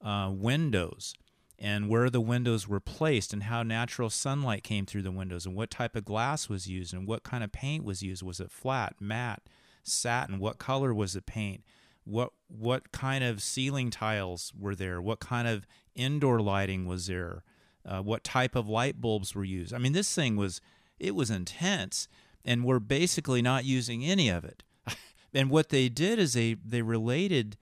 [0.05, 1.14] uh, windows
[1.57, 5.55] and where the windows were placed and how natural sunlight came through the windows and
[5.55, 8.23] what type of glass was used and what kind of paint was used.
[8.25, 9.43] Was it flat, matte,
[9.85, 10.40] satin?
[10.40, 11.62] What color was the paint?
[12.05, 15.01] What what kind of ceiling tiles were there?
[15.01, 17.45] What kind of indoor lighting was there?
[17.87, 19.73] Uh, what type of light bulbs were used?
[19.73, 20.61] I mean, this thing was
[20.99, 22.09] it was intense
[22.44, 24.62] and we're basically not using any of it.
[25.35, 27.57] and what they did is they they related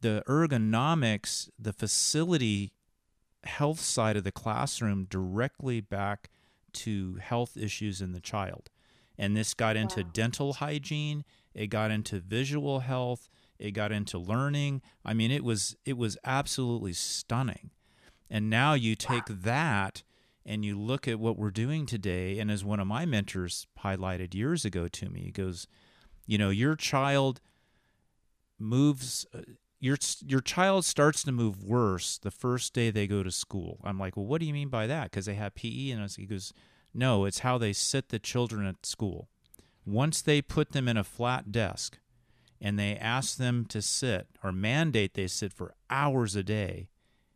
[0.00, 2.72] the ergonomics, the facility
[3.44, 6.30] health side of the classroom directly back
[6.72, 8.70] to health issues in the child.
[9.18, 10.10] And this got into wow.
[10.12, 14.82] dental hygiene, it got into visual health, it got into learning.
[15.04, 17.70] I mean, it was it was absolutely stunning.
[18.30, 19.36] And now you take wow.
[19.42, 20.02] that
[20.44, 24.34] and you look at what we're doing today and as one of my mentors highlighted
[24.34, 25.66] years ago to me, he goes,
[26.26, 27.40] you know, your child
[28.58, 29.40] moves uh,
[29.82, 33.80] your your child starts to move worse the first day they go to school.
[33.82, 35.10] I'm like, well, what do you mean by that?
[35.10, 36.52] Because they have PE, and he goes,
[36.94, 39.28] no, it's how they sit the children at school.
[39.84, 41.98] Once they put them in a flat desk,
[42.60, 46.88] and they ask them to sit or mandate they sit for hours a day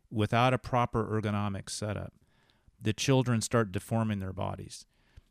[0.09, 2.13] without a proper ergonomic setup,
[2.81, 4.85] the children start deforming their bodies.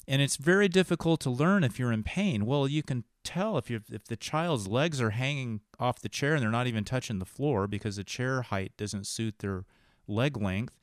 [0.08, 2.46] And it's very difficult to learn if you're in pain.
[2.46, 6.34] Well, you can tell if you if the child's legs are hanging off the chair
[6.34, 9.64] and they're not even touching the floor because the chair height doesn't suit their
[10.06, 10.78] leg length.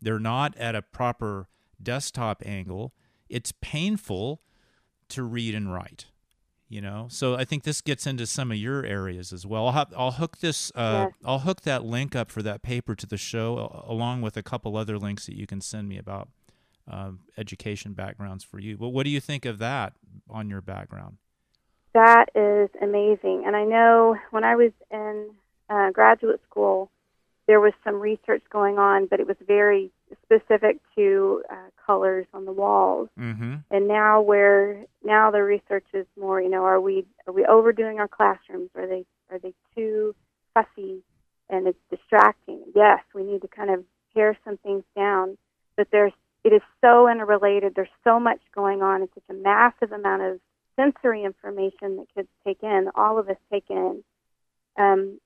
[0.00, 1.48] They're not at a proper
[1.82, 2.94] desktop angle.
[3.28, 4.42] It's painful
[5.08, 6.06] to read and write.
[6.72, 9.66] You know, so I think this gets into some of your areas as well.
[9.66, 13.06] I'll, have, I'll hook this, uh, I'll hook that link up for that paper to
[13.06, 16.30] the show, along with a couple other links that you can send me about
[16.90, 18.78] um, education backgrounds for you.
[18.78, 19.92] But what do you think of that
[20.30, 21.18] on your background?
[21.92, 23.44] That is amazing.
[23.46, 25.28] And I know when I was in
[25.68, 26.90] uh, graduate school,
[27.46, 29.90] there was some research going on, but it was very
[30.22, 33.08] specific to uh, colors on the walls.
[33.18, 33.56] Mm-hmm.
[33.70, 37.98] And now, where now the research is more, you know, are we are we overdoing
[37.98, 38.70] our classrooms?
[38.76, 40.14] Are they are they too
[40.54, 41.02] fussy
[41.48, 42.62] and it's distracting?
[42.74, 45.36] Yes, we need to kind of pare some things down.
[45.76, 46.12] But there's
[46.44, 47.74] it is so interrelated.
[47.74, 49.02] There's so much going on.
[49.02, 50.40] It's such a massive amount of
[50.76, 54.02] sensory information that kids take in, all of us take in.
[54.76, 55.20] Um,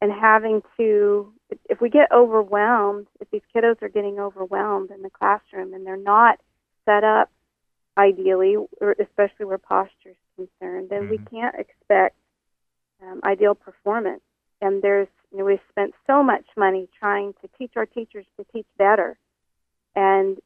[0.00, 1.32] and having to,
[1.68, 5.96] if we get overwhelmed, if these kiddos are getting overwhelmed in the classroom and they're
[5.96, 6.38] not
[6.84, 7.30] set up
[7.96, 11.10] ideally, or especially where posture is concerned, then mm-hmm.
[11.10, 12.16] we can't expect
[13.02, 14.22] um, ideal performance.
[14.60, 18.46] And there's, you know, we've spent so much money trying to teach our teachers to
[18.52, 19.18] teach better.
[19.94, 20.38] And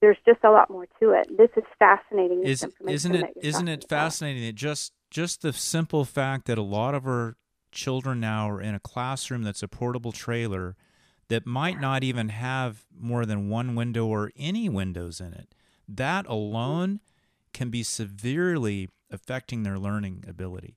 [0.00, 1.36] there's just a lot more to it.
[1.36, 2.44] This is fascinating.
[2.44, 3.32] Is, isn't it?
[3.42, 7.36] Isn't it fascinating that just just the simple fact that a lot of our
[7.72, 10.76] children now are in a classroom that's a portable trailer
[11.28, 15.54] that might not even have more than one window or any windows in it.
[15.88, 17.00] That alone
[17.52, 20.76] can be severely affecting their learning ability.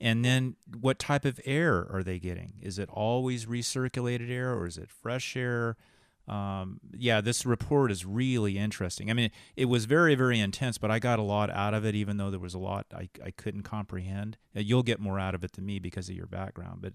[0.00, 2.54] And then what type of air are they getting?
[2.62, 5.76] Is it always recirculated air or is it fresh air?
[6.28, 9.10] Um, yeah, this report is really interesting.
[9.10, 11.94] I mean, it was very, very intense, but I got a lot out of it,
[11.94, 14.36] even though there was a lot I, I couldn't comprehend.
[14.54, 16.92] Uh, you'll get more out of it than me because of your background, but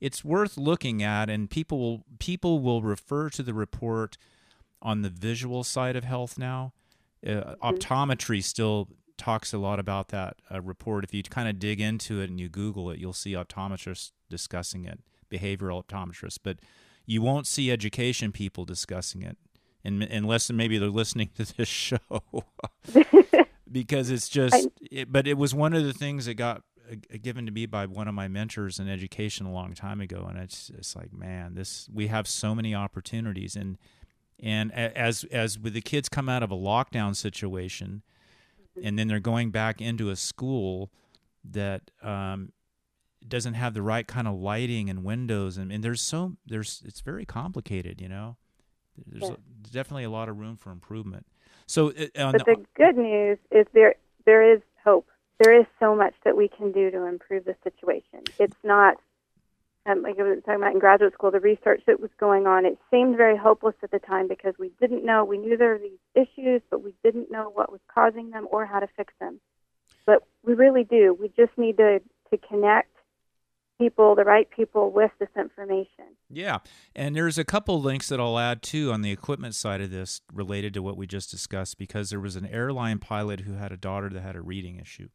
[0.00, 4.16] it's worth looking at, and people will people will refer to the report
[4.80, 6.72] on the visual side of health now.
[7.26, 7.68] Uh, mm-hmm.
[7.68, 11.02] Optometry still talks a lot about that uh, report.
[11.02, 14.84] If you kind of dig into it and you Google it, you'll see optometrists discussing
[14.84, 16.58] it, behavioral optometrists, but
[17.08, 19.38] you won't see education people discussing it,
[19.82, 21.98] and, unless maybe they're listening to this show,
[23.72, 24.68] because it's just.
[24.80, 27.86] It, but it was one of the things that got uh, given to me by
[27.86, 31.54] one of my mentors in education a long time ago, and it's it's like, man,
[31.54, 33.78] this we have so many opportunities, and
[34.38, 38.02] and as as with the kids come out of a lockdown situation,
[38.82, 40.92] and then they're going back into a school
[41.42, 42.52] that um,
[43.28, 47.00] doesn't have the right kind of lighting and windows and, and there's so there's it's
[47.00, 48.36] very complicated you know
[49.06, 49.36] there's yeah.
[49.36, 51.26] a, definitely a lot of room for improvement
[51.66, 55.94] so uh, but the, the good news is there there is hope there is so
[55.94, 58.96] much that we can do to improve the situation it's not
[59.88, 62.66] um, like I was talking about in graduate school, the research that was going on,
[62.66, 65.78] it seemed very hopeless at the time because we didn't know, we knew there were
[65.78, 69.40] these issues, but we didn't know what was causing them or how to fix them.
[70.04, 71.16] But we really do.
[71.18, 72.90] We just need to, to connect
[73.78, 76.16] people, the right people with this information.
[76.28, 76.58] Yeah.
[76.94, 80.20] And there's a couple links that I'll add too on the equipment side of this
[80.32, 83.76] related to what we just discussed because there was an airline pilot who had a
[83.76, 85.08] daughter that had a reading issue.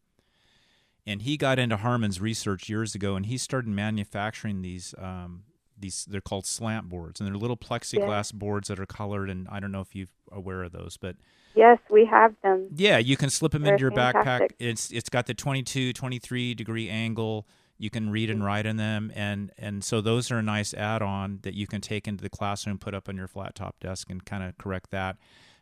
[1.06, 5.44] And he got into Harmon's research years ago and he started manufacturing these um,
[5.78, 8.40] these they're called slant boards and they're little plexiglass yeah.
[8.40, 11.18] boards that are colored and I don't know if you're aware of those, but
[11.56, 12.68] Yes, we have them.
[12.76, 14.54] Yeah, you can slip them They're into your fantastic.
[14.54, 14.56] backpack.
[14.60, 19.12] It's it's got the 22 23 degree angle you can read and write in them
[19.16, 22.78] and and so those are a nice add-on that you can take into the classroom
[22.78, 25.18] put up on your flat top desk and kind of correct that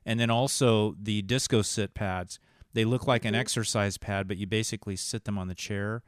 [0.06, 2.40] and then also the disco sit pads
[2.74, 3.42] they look like an mm-hmm.
[3.42, 6.04] exercise pad but you basically sit them on the chair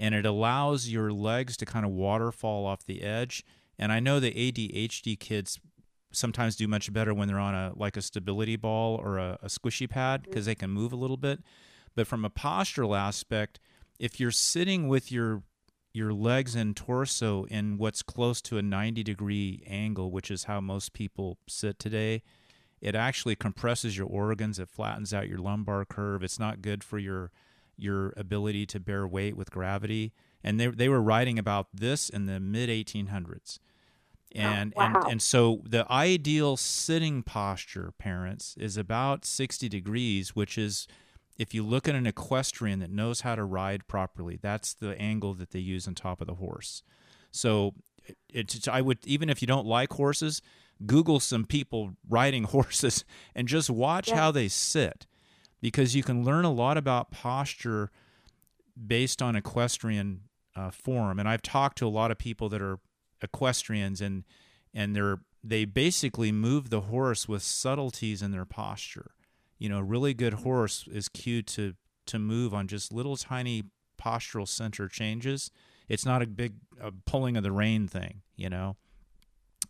[0.00, 3.44] and it allows your legs to kind of waterfall off the edge.
[3.78, 5.60] And I know the ADHD kids
[6.10, 9.46] sometimes do much better when they're on a like a stability ball or a, a
[9.46, 11.40] squishy pad because they can move a little bit.
[11.94, 13.60] But from a postural aspect,
[14.00, 15.42] if you're sitting with your
[15.92, 20.60] your legs and torso in what's close to a 90 degree angle, which is how
[20.60, 22.22] most people sit today,
[22.80, 24.58] it actually compresses your organs.
[24.58, 26.22] It flattens out your lumbar curve.
[26.22, 27.30] It's not good for your
[27.76, 30.12] your ability to bear weight with gravity.
[30.42, 33.58] And they they were writing about this in the mid 1800s.
[34.32, 34.86] And, wow.
[34.86, 40.86] and and so the ideal sitting posture, parents, is about 60 degrees, which is
[41.38, 45.34] if you look at an equestrian that knows how to ride properly, that's the angle
[45.34, 46.82] that they use on top of the horse.
[47.30, 47.74] So
[48.28, 50.42] it's I would even if you don't like horses,
[50.84, 54.16] Google some people riding horses and just watch yeah.
[54.16, 55.06] how they sit
[55.60, 57.90] because you can learn a lot about posture
[58.86, 60.22] based on equestrian
[60.56, 61.18] uh, form.
[61.18, 62.78] And I've talked to a lot of people that are
[63.22, 64.24] equestrians and
[64.72, 69.12] and they're they basically move the horse with subtleties in their posture.
[69.60, 71.74] You know, a really good horse is cued to
[72.06, 73.64] to move on just little tiny
[74.02, 75.52] postural center changes.
[75.88, 78.76] It's not a big uh, pulling of the rein thing, you know.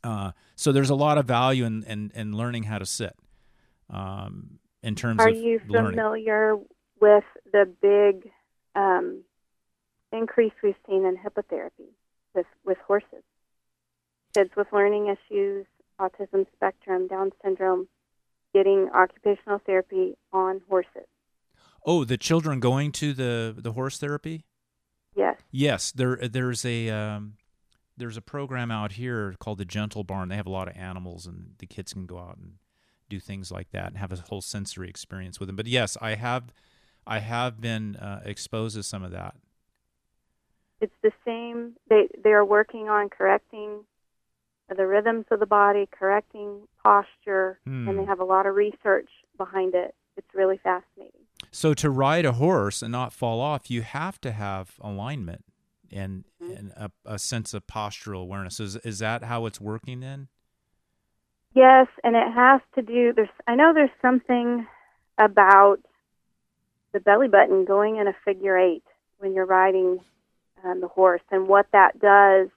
[0.02, 3.14] Uh, so there's a lot of value in, in, in learning how to sit.
[3.90, 5.90] Um, in terms Are of you learning.
[5.90, 6.56] familiar
[7.00, 8.30] with the big
[8.74, 9.22] um,
[10.12, 11.90] increase we've seen in hippotherapy
[12.34, 13.24] with, with horses?
[14.34, 15.66] Kids with learning issues,
[15.98, 17.88] autism spectrum, Down syndrome,
[18.52, 21.06] getting occupational therapy on horses.
[21.84, 24.44] Oh, the children going to the, the horse therapy?
[25.16, 25.36] Yes.
[25.50, 27.34] Yes, there there's a um,
[27.96, 30.28] there's a program out here called the Gentle Barn.
[30.28, 32.54] They have a lot of animals, and the kids can go out and
[33.08, 35.56] do things like that and have a whole sensory experience with them.
[35.56, 36.52] But yes, I have
[37.06, 39.34] I have been uh, exposed to some of that.
[40.80, 41.74] It's the same.
[41.88, 43.84] They they are working on correcting
[44.74, 47.88] the rhythms of the body, correcting posture, hmm.
[47.88, 49.94] and they have a lot of research behind it.
[50.16, 51.20] It's really fascinating.
[51.50, 55.44] So to ride a horse and not fall off, you have to have alignment
[55.90, 56.52] and mm-hmm.
[56.52, 58.60] and a, a sense of postural awareness.
[58.60, 60.28] Is is that how it's working then?
[61.54, 63.12] Yes, and it has to do.
[63.12, 64.66] There's, I know there's something
[65.18, 65.78] about
[66.92, 68.84] the belly button going in a figure eight
[69.18, 69.98] when you're riding
[70.64, 72.48] um, the horse, and what that does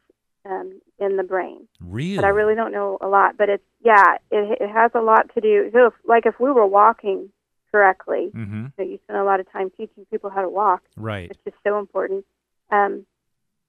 [0.45, 1.67] um, in the brain.
[1.79, 2.15] Really?
[2.15, 3.37] But I really don't know a lot.
[3.37, 5.69] But it's yeah, it, it has a lot to do.
[5.73, 7.29] So, if, like if we were walking
[7.71, 8.67] correctly, mm-hmm.
[8.75, 10.83] so you spend a lot of time teaching people how to walk.
[10.95, 11.29] Right.
[11.29, 12.25] It's just so important.
[12.71, 13.05] Um,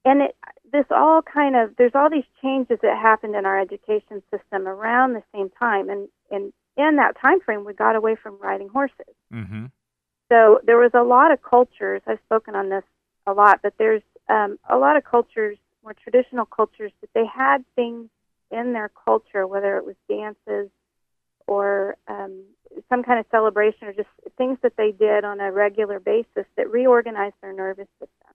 [0.05, 0.35] and it
[0.71, 5.13] this all kind of there's all these changes that happened in our education system around
[5.13, 9.15] the same time and and in that time frame we got away from riding horses
[9.33, 9.65] mm-hmm.
[10.31, 12.83] so there was a lot of cultures i've spoken on this
[13.27, 17.63] a lot but there's um, a lot of cultures more traditional cultures that they had
[17.75, 18.09] things
[18.51, 20.69] in their culture whether it was dances
[21.47, 22.43] or um,
[22.89, 26.69] some kind of celebration or just things that they did on a regular basis that
[26.69, 28.25] reorganized their nervous system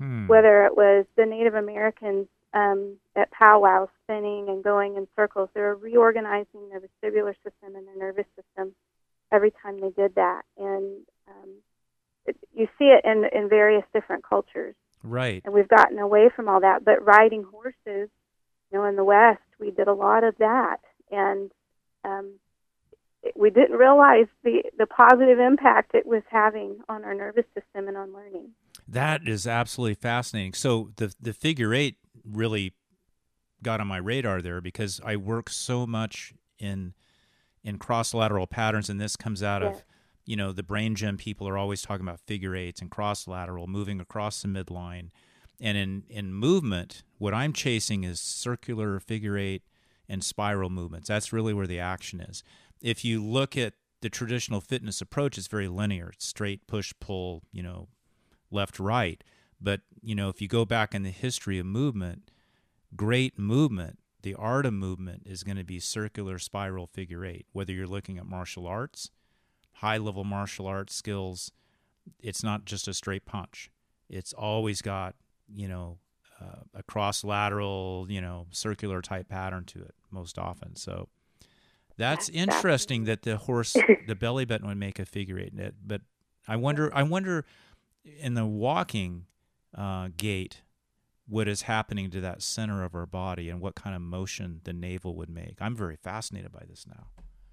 [0.00, 0.26] Hmm.
[0.26, 5.60] Whether it was the Native Americans um, at powwows spinning and going in circles, they
[5.60, 8.74] were reorganizing their vestibular system and their nervous system
[9.30, 10.42] every time they did that.
[10.56, 11.50] And um,
[12.24, 14.74] it, you see it in, in various different cultures.
[15.02, 15.42] Right.
[15.44, 16.84] And we've gotten away from all that.
[16.84, 18.08] But riding horses,
[18.70, 20.78] you know, in the West, we did a lot of that.
[21.10, 21.50] And
[22.04, 22.34] um,
[23.34, 27.96] we didn't realize the, the positive impact it was having on our nervous system and
[27.96, 28.50] on learning.
[28.88, 30.54] That is absolutely fascinating.
[30.54, 32.74] So the the figure eight really
[33.62, 36.94] got on my radar there because I work so much in
[37.62, 39.84] in cross lateral patterns, and this comes out of
[40.30, 43.66] you know the brain gym people are always talking about figure eights and cross lateral
[43.66, 45.08] moving across the midline,
[45.60, 49.64] and in in movement, what I'm chasing is circular figure eight
[50.08, 51.08] and spiral movements.
[51.08, 52.44] That's really where the action is.
[52.80, 56.10] If you look at the traditional fitness approach, it's very linear.
[56.14, 57.88] It's straight push pull, you know,
[58.52, 59.22] left right.
[59.60, 62.30] But, you know, if you go back in the history of movement,
[62.96, 67.46] great movement, the art of movement is going to be circular spiral figure eight.
[67.52, 69.10] Whether you're looking at martial arts,
[69.74, 71.52] high level martial arts skills,
[72.20, 73.70] it's not just a straight punch.
[74.08, 75.14] It's always got,
[75.48, 75.98] you know,
[76.40, 80.74] uh, a cross lateral, you know, circular type pattern to it most often.
[80.76, 81.08] So
[81.96, 85.54] that's interesting that the horse, the belly button would make a figure eight.
[85.86, 86.02] But
[86.48, 87.44] I wonder, I wonder
[88.04, 89.26] in the walking
[89.76, 90.62] uh, gait,
[91.28, 94.72] what is happening to that center of our body and what kind of motion the
[94.72, 95.54] navel would make.
[95.60, 97.06] I'm very fascinated by this now.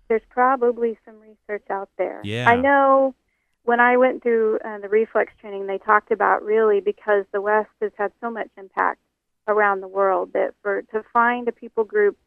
[0.08, 2.22] There's probably some research out there.
[2.24, 2.50] Yeah.
[2.50, 3.16] I know
[3.64, 7.70] when I went through uh, the reflex training, they talked about really because the West
[7.82, 9.02] has had so much impact
[9.48, 12.18] around the world that for to find a people group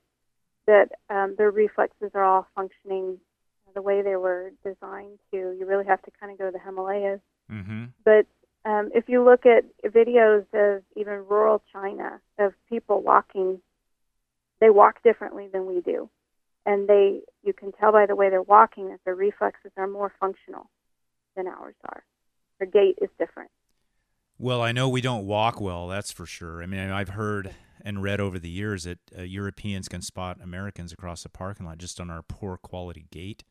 [0.66, 3.18] that um, their reflexes are all functioning
[3.74, 6.58] the way they were designed to, you really have to kind of go to the
[6.58, 7.20] Himalayas.
[7.50, 7.84] Mm-hmm.
[8.04, 8.26] But
[8.64, 13.60] um, if you look at videos of even rural China of people walking,
[14.60, 16.10] they walk differently than we do,
[16.66, 20.12] and they you can tell by the way they're walking that their reflexes are more
[20.20, 20.68] functional
[21.36, 22.04] than ours are.
[22.58, 23.50] Their gait is different.
[24.38, 26.62] Well, I know we don't walk well, that's for sure.
[26.62, 30.92] I mean, I've heard and read over the years that uh, Europeans can spot Americans
[30.92, 33.44] across the parking lot just on our poor quality gait.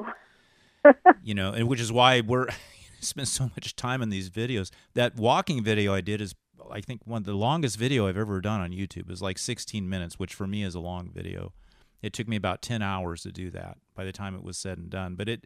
[1.23, 2.47] you know, and which is why we're
[2.99, 4.71] spend so much time on these videos.
[4.93, 6.35] That walking video I did is
[6.71, 9.07] I think one of the longest video I've ever done on YouTube.
[9.07, 11.53] Was like 16 minutes, which for me is a long video.
[12.01, 14.77] It took me about 10 hours to do that by the time it was said
[14.77, 15.15] and done.
[15.15, 15.45] But it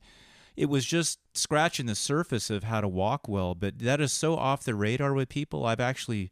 [0.56, 4.36] it was just scratching the surface of how to walk well, but that is so
[4.36, 5.66] off the radar with people.
[5.66, 6.30] I've actually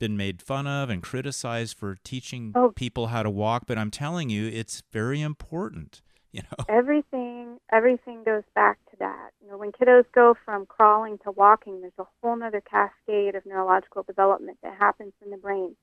[0.00, 2.72] been made fun of and criticized for teaching Oh.
[2.74, 6.02] people how to walk, but I'm telling you, it's very important.
[6.30, 9.30] You know, Everything everything goes back to that.
[9.42, 13.46] You know, when kiddos go from crawling to walking, there's a whole other cascade of
[13.46, 15.74] neurological development that happens in the brain,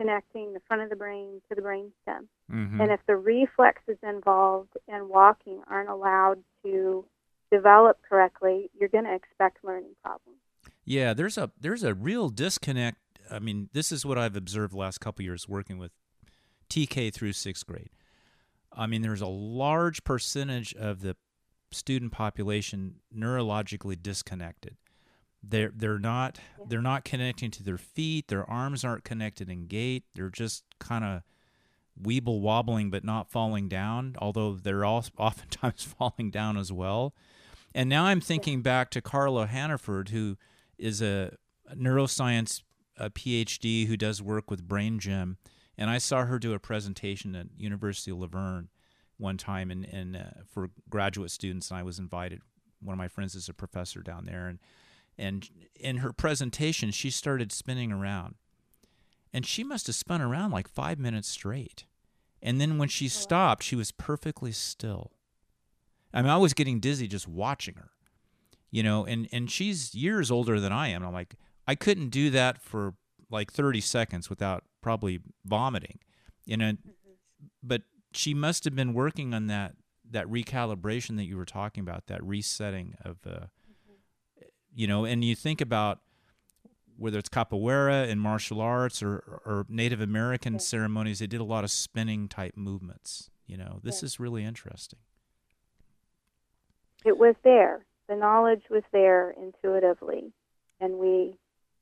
[0.00, 2.28] connecting the front of the brain to the brain stem.
[2.50, 2.80] Mhm.
[2.80, 7.04] And if the reflexes involved in walking aren't allowed to
[7.50, 10.38] develop correctly, you're going to expect learning problems.
[10.84, 12.98] Yeah, there's a there's a real disconnect.
[13.30, 15.92] I mean, this is what I've observed the last couple years working with
[16.68, 17.90] TK through sixth grade.
[18.72, 21.16] I mean, there's a large percentage of the
[21.72, 24.76] student population neurologically disconnected.
[25.42, 26.38] They're they're not
[26.68, 28.28] they're not connecting to their feet.
[28.28, 30.04] Their arms aren't connected in gait.
[30.14, 31.22] They're just kind of
[32.00, 34.16] weeble wobbling, but not falling down.
[34.18, 37.14] Although they're all oftentimes falling down as well.
[37.74, 40.36] And now I'm thinking back to Carla Hannaford, who
[40.76, 41.36] is a
[41.74, 42.62] neuroscience
[43.00, 45.38] a PhD who does work with Brain Gym,
[45.76, 48.68] and I saw her do a presentation at University of La Verne
[49.16, 52.42] one time, and, and uh, for graduate students, and I was invited.
[52.80, 54.58] One of my friends is a professor down there, and
[55.20, 58.36] and in her presentation, she started spinning around,
[59.32, 61.84] and she must have spun around like five minutes straight,
[62.42, 65.12] and then when she stopped, she was perfectly still.
[66.12, 67.90] I mean, I was getting dizzy just watching her,
[68.70, 71.04] you know, and and she's years older than I am.
[71.04, 72.94] I'm like, I couldn't do that for
[73.30, 75.98] like 30 seconds without probably vomiting,
[76.44, 76.72] you know.
[77.62, 79.74] But she must have been working on that
[80.10, 83.46] that recalibration that you were talking about, that resetting of, uh,
[84.74, 85.04] you know.
[85.04, 86.00] And you think about
[86.96, 90.58] whether it's capoeira and martial arts or or Native American Yeah.
[90.60, 93.30] ceremonies, they did a lot of spinning type movements.
[93.46, 94.06] You know, this Yeah.
[94.06, 94.98] is really interesting.
[97.04, 97.84] It was there.
[98.08, 100.32] The knowledge was there intuitively,
[100.80, 101.36] and we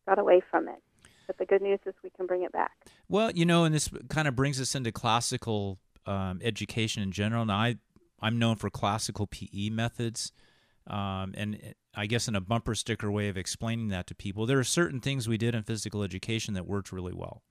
[0.07, 0.83] got away from it.
[1.27, 2.73] But the good news is we can bring it back.
[3.09, 7.45] Well, you know, and this kind of brings us into classical um, education in general.
[7.45, 7.77] Now, I
[8.21, 10.33] I'm known for classical PE methods,
[10.89, 14.59] um, and I guess in a bumper sticker way of explaining that to people, there
[14.59, 17.43] are certain things we did in physical education that worked really well,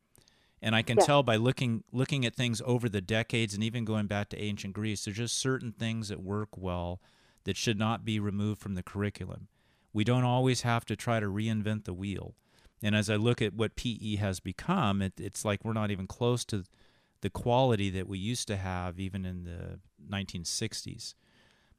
[0.61, 1.05] and I can Yeah.
[1.05, 4.73] tell by looking looking at things over the decades and even going back to ancient
[4.73, 5.05] Greece.
[5.05, 7.01] There's just certain things that work well
[7.43, 9.47] that should not be removed from the curriculum.
[9.93, 12.35] We don't always have to try to reinvent the wheel.
[12.83, 16.05] And as I look at what PE has become, it, it's like we're not even
[16.07, 16.65] close to
[17.21, 19.79] the quality that we used to have even in the
[20.11, 21.15] 1960s.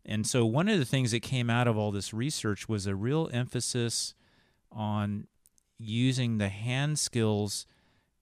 [0.05, 2.95] And so, one of the things that came out of all this research was a
[2.95, 4.15] real emphasis
[4.73, 5.27] on
[5.79, 7.67] using the hand skills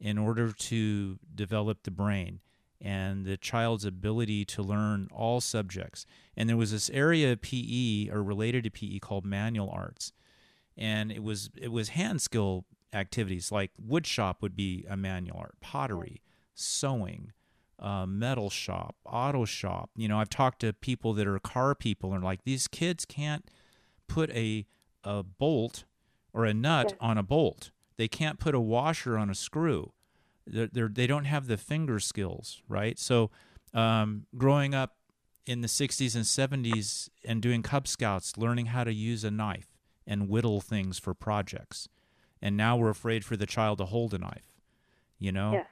[0.01, 2.41] in order to develop the brain
[2.81, 6.05] and the child's ability to learn all subjects.
[6.37, 10.13] And there was this area of PE or related to PE called manual arts
[10.77, 15.39] and it was it was hand skill activities like wood shop would be a manual
[15.39, 16.21] art pottery
[16.55, 17.33] sewing
[17.79, 22.15] uh, metal shop auto shop you know i've talked to people that are car people
[22.15, 23.51] and like these kids can't
[24.09, 24.65] put a
[25.05, 25.85] a bolt
[26.33, 26.97] or a nut Yes.
[27.01, 29.93] on a bolt they can't put a washer on a screw
[30.47, 33.31] they're, they're, they don't have the finger skills right so
[33.75, 34.97] um, growing up
[35.45, 39.69] in the 60s and 70s and doing cub scouts learning how to use a knife
[40.07, 41.89] and whittle things for projects.
[42.41, 44.55] And now we're afraid for the child to hold a knife,
[45.19, 45.53] you know?
[45.53, 45.67] Yes.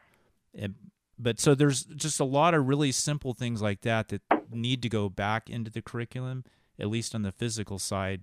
[0.55, 0.75] And-
[1.19, 4.89] but so there's just a lot of really simple things like that that need to
[4.89, 6.45] go back into the curriculum,
[6.79, 8.23] at least on the physical side.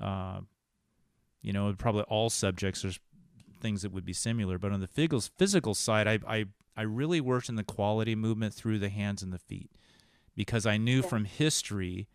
[0.00, 0.40] Uh,
[1.42, 2.98] you know, probably all subjects there's
[3.60, 6.44] things that would be similar, but on the physical physical side, I I
[6.76, 9.70] I really worked in the quality movement through the hands and the feet
[10.34, 11.08] because I knew Yeah.
[11.08, 12.08] from history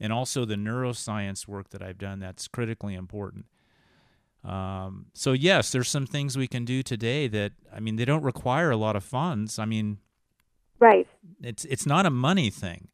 [0.00, 3.46] and also the neuroscience work that I've done that's critically important.
[4.46, 8.22] Um, so yes, there's some things we can do today that I mean they don't
[8.22, 9.58] require a lot of funds.
[9.58, 9.98] I mean,
[10.78, 11.06] right?
[11.42, 12.88] It's it's not a money thing.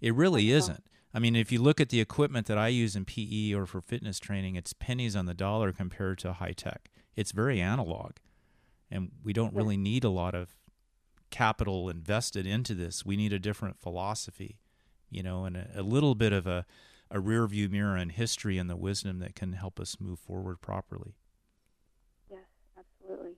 [0.00, 0.84] It really isn't.
[1.12, 3.80] I mean, if you look at the equipment that I use in PE or for
[3.80, 6.90] fitness training, it's pennies on the dollar compared to high tech.
[7.16, 8.12] It's very analog,
[8.90, 10.56] and we don't really need a lot of
[11.30, 13.04] capital invested into this.
[13.04, 14.58] We need a different philosophy,
[15.10, 16.66] you know, and a, a little bit of a,
[17.10, 20.60] a rear view mirror in history and the wisdom that can help us move forward
[20.60, 21.14] properly.
[22.30, 22.40] Yes,
[22.78, 23.32] absolutely.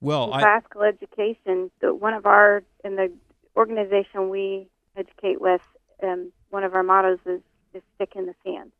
[0.00, 3.12] Well, in I, classical education, the, one of our in the
[3.56, 5.62] organization we educate with,
[6.02, 7.40] um, one of our mottos is,
[7.72, 8.72] is stick in the sand.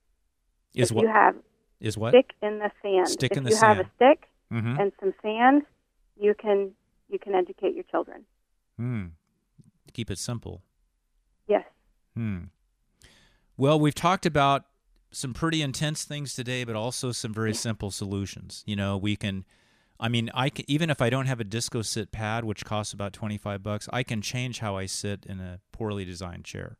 [0.74, 1.02] Is if what?
[1.02, 1.36] You have
[1.80, 2.10] is what?
[2.10, 3.08] Stick in the sand.
[3.08, 3.78] Stick if in the you sand.
[3.78, 4.80] have a stick mm-hmm.
[4.80, 5.62] and some sand,
[6.18, 6.72] you can
[7.08, 8.24] you can educate your children.
[8.76, 9.06] Hmm.
[9.92, 10.62] Keep it simple.
[11.48, 11.64] Yes.
[12.14, 12.44] Hmm.
[13.56, 14.64] Well, we've talked about
[15.10, 18.62] some pretty intense things today, but also some very simple solutions.
[18.66, 19.44] You know, we can.
[19.98, 22.92] I mean, I can, even if I don't have a disco sit pad, which costs
[22.92, 26.76] about twenty five bucks, I can change how I sit in a poorly designed chair.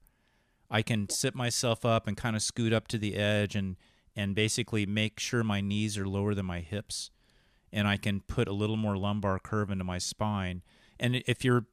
[0.70, 3.76] I can sit myself up and kind of scoot up to the edge and
[4.14, 7.10] and basically make sure my knees are lower than my hips,
[7.72, 10.62] and I can put a little more lumbar curve into my spine.
[11.00, 11.66] And if you're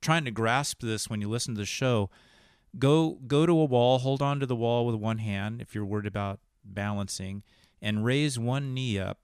[0.00, 2.10] trying to grasp this when you listen to the show,
[2.78, 5.84] go go to a wall, hold on to the wall with one hand if you're
[5.84, 7.42] worried about balancing,
[7.80, 9.18] and raise one knee up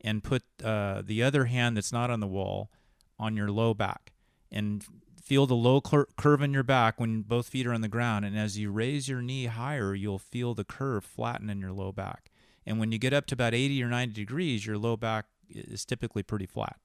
[0.00, 2.70] and put uh, the other hand that's not on the wall
[3.18, 4.12] on your low back.
[4.50, 4.84] And
[5.20, 8.24] feel the low cur- curve in your back when both feet are on the ground.
[8.24, 11.90] And as you raise your knee higher you'll feel the curve flatten in your low
[11.90, 12.30] back.
[12.64, 15.84] And when you get up to about 80 or 90 degrees your low back is
[15.84, 16.76] typically pretty flat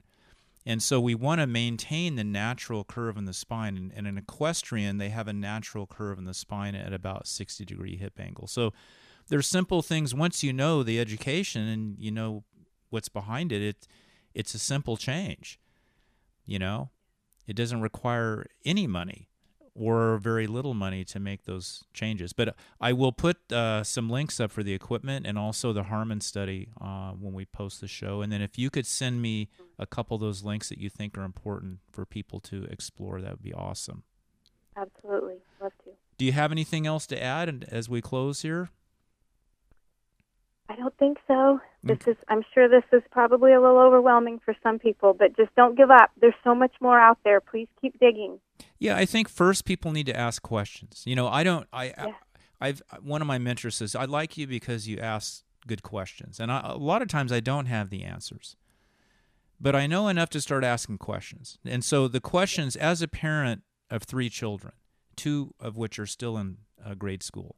[0.64, 3.76] and so we want to maintain the natural curve in the spine.
[3.76, 7.64] And, and in equestrian, they have a natural curve in the spine at about 60
[7.64, 8.46] degree hip angle.
[8.46, 8.72] So
[9.28, 10.14] there's simple things.
[10.14, 12.44] Once you know the education and you know
[12.90, 13.88] what's behind it, it
[14.34, 15.58] it's a simple change.
[16.46, 16.90] You know,
[17.46, 19.28] it doesn't require any money
[19.74, 22.32] or very little money to make those changes.
[22.32, 26.20] But I will put uh, some links up for the equipment and also the Harmon
[26.20, 28.20] study uh, when we post the show.
[28.20, 29.48] And then if you could send me
[29.78, 33.30] a couple of those links that you think are important for people to explore, that
[33.30, 34.02] would be awesome.
[34.76, 35.90] Absolutely, love to.
[36.18, 38.70] Do you have anything else to add as we close here?
[40.68, 41.60] I don't think so.
[41.82, 45.54] This is I'm sure this is probably a little overwhelming for some people, but just
[45.54, 46.10] don't give up.
[46.18, 47.40] There's so much more out there.
[47.40, 48.38] Please keep digging.
[48.82, 51.04] Yeah, I think first people need to ask questions.
[51.06, 52.14] You know, I don't I Yeah.
[52.60, 56.50] I've one of my mentors says, "I like you because you ask good questions." And
[56.50, 58.56] I, a lot of times I don't have the answers.
[59.60, 61.58] But I know enough to start asking questions.
[61.64, 64.72] And so the questions as a parent of 3 children,
[65.14, 67.54] two of which are still in uh, grade school,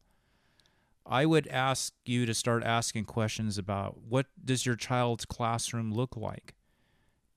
[1.06, 6.18] I would ask you to start asking questions about what does your child's classroom look
[6.18, 6.54] like?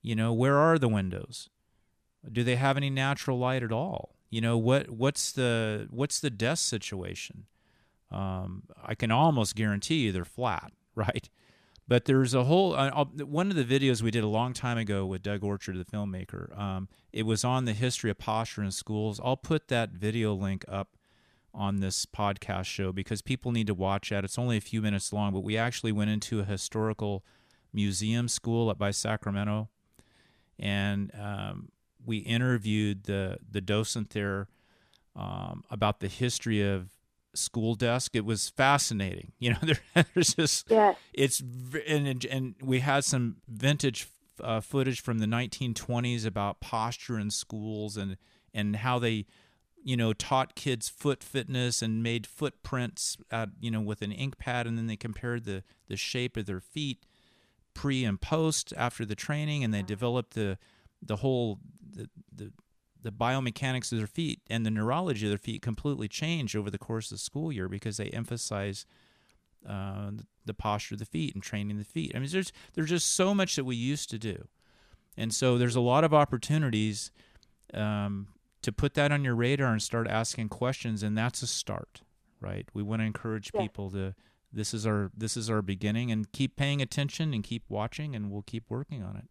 [0.02, 1.48] You know, where are the windows?
[2.30, 4.16] Do they have any natural light at all?
[4.30, 7.46] You know, what what's the what's the desk situation?
[8.10, 11.28] Um, I can almost guarantee you they're flat, right?
[11.86, 15.06] But there's a whole uh, one of the videos we did a long time ago
[15.06, 16.56] with Doug Orchard, the filmmaker.
[16.58, 19.18] Um, it was on the history of posture in schools.
[19.24, 20.96] I'll put that video link up
[21.54, 24.22] on this podcast show because people need to watch that.
[24.22, 27.24] It's only a few minutes long, but we actually went into a historical
[27.72, 29.70] museum school up by Sacramento,
[30.58, 31.70] and um,
[32.08, 34.48] we interviewed the the docent there
[35.14, 36.90] um, about the history of
[37.34, 38.16] school desk.
[38.16, 39.32] It was fascinating.
[39.38, 40.96] You know, there, there's just Yes.
[41.12, 41.42] it's
[41.86, 44.08] and and we had some vintage
[44.42, 48.16] uh, footage from the 1920s about posture in schools and
[48.54, 49.26] and how they
[49.84, 54.38] you know taught kids foot fitness and made footprints at, you know with an ink
[54.38, 57.04] pad and then they compared the the shape of their feet
[57.74, 60.58] pre and post after the training and they developed the
[61.02, 61.58] the whole
[61.98, 62.52] the, the
[63.00, 66.78] the biomechanics of their feet and the neurology of their feet completely change over the
[66.78, 68.84] course of the school year because they emphasize
[69.68, 70.10] uh,
[70.44, 72.10] the posture of the feet and training the feet.
[72.14, 74.48] I mean, there's there's just so much that we used to do,
[75.16, 77.10] and so there's a lot of opportunities
[77.74, 78.28] um,
[78.62, 82.02] to put that on your radar and start asking questions, and that's a start,
[82.40, 82.66] right?
[82.74, 83.62] We want to encourage Yes.
[83.62, 84.14] people to
[84.52, 88.30] this is our this is our beginning, and keep paying attention and keep watching, and
[88.30, 89.28] we'll keep working on it.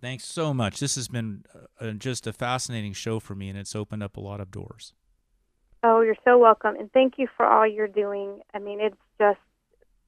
[0.00, 0.78] Thanks so much.
[0.78, 1.44] This has been
[1.80, 4.92] uh, just a fascinating show for me, and it's opened up a lot of doors.
[5.82, 8.40] Oh, you're so welcome, and thank you for all you're doing.
[8.54, 9.38] I mean, it's just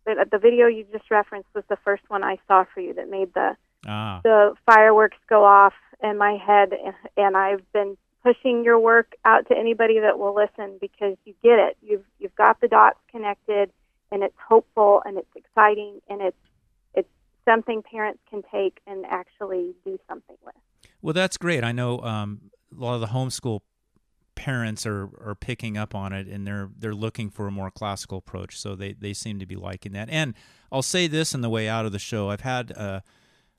[0.05, 3.35] the, video you just referenced was the first one I saw for you that made
[3.35, 5.73] the Ah, the fireworks go off
[6.03, 6.73] in my head,
[7.17, 11.59] and, I've been pushing your work out to anybody that will listen because you get
[11.59, 11.77] it.
[11.83, 13.71] You've you've got the dots connected,
[14.13, 16.37] and it's hopeful and it's exciting and it's
[17.45, 20.55] something parents can take and actually do something with.
[21.03, 21.65] Well, that's great.
[21.65, 23.61] I know um, a lot of the homeschool
[24.35, 28.19] parents are, are picking up on it and they're they're looking for a more classical
[28.19, 28.59] approach.
[28.59, 30.09] So they, they seem to be liking that.
[30.09, 30.35] And
[30.73, 32.31] I'll say this in the way out of the show.
[32.31, 33.01] I've had uh,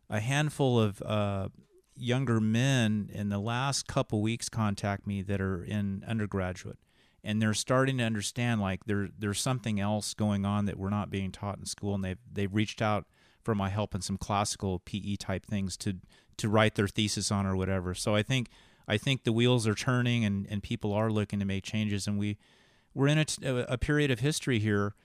[0.10, 1.50] a handful of uh,
[1.96, 6.80] younger men in the last couple weeks contact me that are in undergraduate
[7.24, 11.10] and they're starting to understand like there there's something else going on that we're not
[11.10, 13.06] being taught in school and they've they've reached out
[13.44, 15.98] for my help in some classical PE type things to
[16.38, 17.94] to write their thesis on or whatever.
[17.94, 18.50] So I think
[18.88, 22.18] I think the wheels are turning and, and people are looking to make changes and
[22.18, 22.38] we
[22.94, 23.26] we're in a,
[23.70, 24.96] a period of history here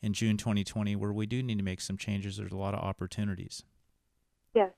[0.00, 2.36] in June 2020 where we do need to make some changes.
[2.36, 3.64] There's a lot of opportunities.
[4.54, 4.70] Yes.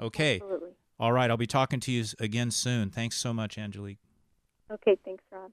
[0.00, 0.36] Okay.
[0.36, 0.70] Absolutely.
[0.98, 1.30] All right.
[1.30, 2.90] I'll be talking to you again soon.
[2.90, 3.98] Thanks so much, Angelique.
[4.70, 4.96] Okay.
[5.04, 5.52] Thanks, Ron.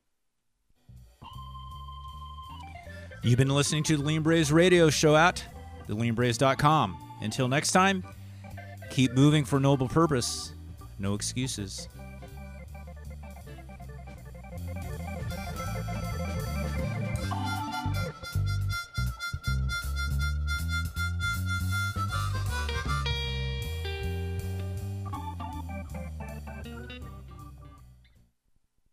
[3.24, 5.44] You've been listening to the Lean Braves radio show at
[5.88, 7.05] theleanbraves.com.
[7.22, 8.04] Until next time,
[8.90, 10.54] keep moving for noble purpose.
[11.00, 11.88] No excuses.